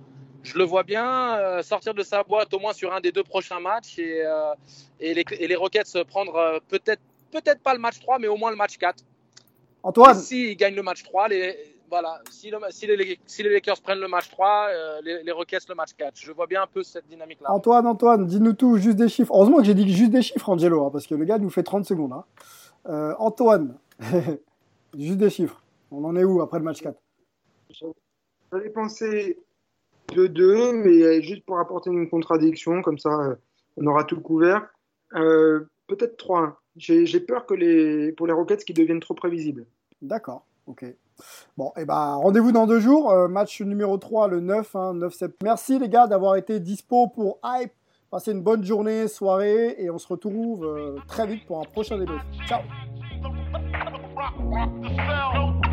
Je 0.44 0.59
le 0.59 0.64
vois 0.64 0.83
bien 0.83 1.38
euh, 1.38 1.62
sortir 1.62 1.94
de 1.94 2.03
sa 2.03 2.23
boîte 2.23 2.53
au 2.53 2.59
moins 2.59 2.75
sur 2.75 2.92
un 2.92 3.01
des 3.01 3.12
deux 3.12 3.25
prochains 3.25 3.61
matchs 3.61 3.99
et, 3.99 4.23
euh, 4.25 4.53
et, 5.01 5.14
les, 5.14 5.25
et 5.38 5.49
les 5.49 5.57
Rockets 5.57 6.05
prendre 6.05 6.37
euh, 6.37 6.59
peut-être 6.68 7.01
peut-être 7.31 7.62
pas 7.62 7.73
le 7.73 7.81
match 7.81 7.99
3, 7.99 8.18
mais 8.18 8.29
au 8.29 8.37
moins 8.37 8.51
le 8.51 8.57
match 8.57 8.77
4. 8.77 9.03
Antoine, 9.85 10.16
Et 10.16 10.20
s'ils 10.20 10.57
gagnent 10.57 10.75
le 10.75 10.83
match 10.83 11.03
3, 11.05 11.29
les, 11.29 11.55
voilà, 11.90 12.20
si, 12.31 12.51
le- 12.51 12.59
si 12.70 12.87
les, 12.87 13.18
si 13.27 13.42
les 13.42 13.51
Lakers 13.53 13.81
prennent 13.83 14.01
le 14.01 14.09
match 14.09 14.29
3, 14.31 14.68
euh, 14.70 15.01
les, 15.05 15.23
les 15.23 15.31
Rockets 15.33 15.68
le 15.68 15.75
match 15.75 15.90
4. 15.97 16.14
Je 16.18 16.33
vois 16.33 16.47
bien 16.47 16.62
un 16.62 16.66
peu 16.66 16.83
cette 16.83 17.07
dynamique-là. 17.07 17.53
Antoine, 17.53 17.87
Antoine, 17.87 18.27
dis-nous 18.27 18.55
tout, 18.55 18.79
juste 18.79 18.97
des 18.97 19.09
chiffres. 19.09 19.31
Heureusement 19.33 19.59
que 19.59 19.64
j'ai 19.64 19.75
dit 19.75 19.92
juste 19.92 20.11
des 20.11 20.23
chiffres, 20.23 20.49
Angelo, 20.49 20.85
hein, 20.87 20.90
parce 20.90 21.07
que 21.07 21.14
le 21.14 21.25
gars 21.25 21.38
nous 21.38 21.51
fait 21.51 21.62
30 21.62 21.85
secondes. 21.85 22.12
hein. 22.14 22.25
Euh, 22.88 23.14
Antoine, 23.18 23.77
juste 24.99 25.18
des 25.18 25.31
chiffres. 25.31 25.62
On 25.90 26.03
en 26.05 26.16
est 26.16 26.25
où 26.25 26.40
après 26.40 26.59
le 26.59 26.64
match 26.64 26.81
4 26.83 26.99
J'avais 28.53 28.70
pensé 28.70 29.38
2-2, 30.12 30.73
mais 30.73 31.23
juste 31.23 31.44
pour 31.44 31.59
apporter 31.59 31.90
une 31.90 32.09
contradiction, 32.09 32.83
comme 32.83 32.99
ça 32.99 33.11
euh, 33.11 33.35
on 33.77 33.87
aura 33.87 34.05
tout 34.05 34.20
couvert. 34.20 34.66
Euh, 35.14 35.68
Peut-être 35.87 36.16
3-1. 36.16 36.55
J'ai 36.77 37.20
peur 37.20 37.44
que 37.44 37.53
les, 37.53 38.11
pour 38.12 38.27
les 38.27 38.33
Rockets 38.33 38.64
qu'ils 38.64 38.75
deviennent 38.75 39.01
trop 39.01 39.12
prévisibles. 39.12 39.66
D'accord, 40.05 40.45
ok. 40.67 40.85
Bon, 41.57 41.73
et 41.77 41.85
ben 41.85 42.14
rendez-vous 42.17 42.53
dans 42.53 42.67
deux 42.67 42.81
jours. 42.81 43.11
euh, 43.11 43.27
match 43.29 43.61
numéro 43.62 43.97
3, 43.97 44.29
le 44.29 44.40
9, 44.40 44.77
hein, 44.77 44.95
9 44.95 45.12
septembre. 45.14 45.38
Merci 45.43 45.79
les 45.79 45.88
gars 45.88 46.07
d'avoir 46.07 46.37
été 46.37 46.61
dispo 46.61 47.09
pour 47.09 47.38
Hype. 47.45 47.73
Passez 48.11 48.33
une 48.33 48.43
bonne 48.43 48.62
journée, 48.64 49.09
soirée, 49.09 49.75
et 49.79 49.90
on 49.90 49.99
se 49.99 50.07
retrouve 50.07 50.64
euh, 50.64 50.97
très 51.09 51.27
vite 51.27 51.47
pour 51.47 51.59
un 51.59 51.64
prochain 51.64 51.99
débrief. 51.99 52.23
Ciao 52.47 52.61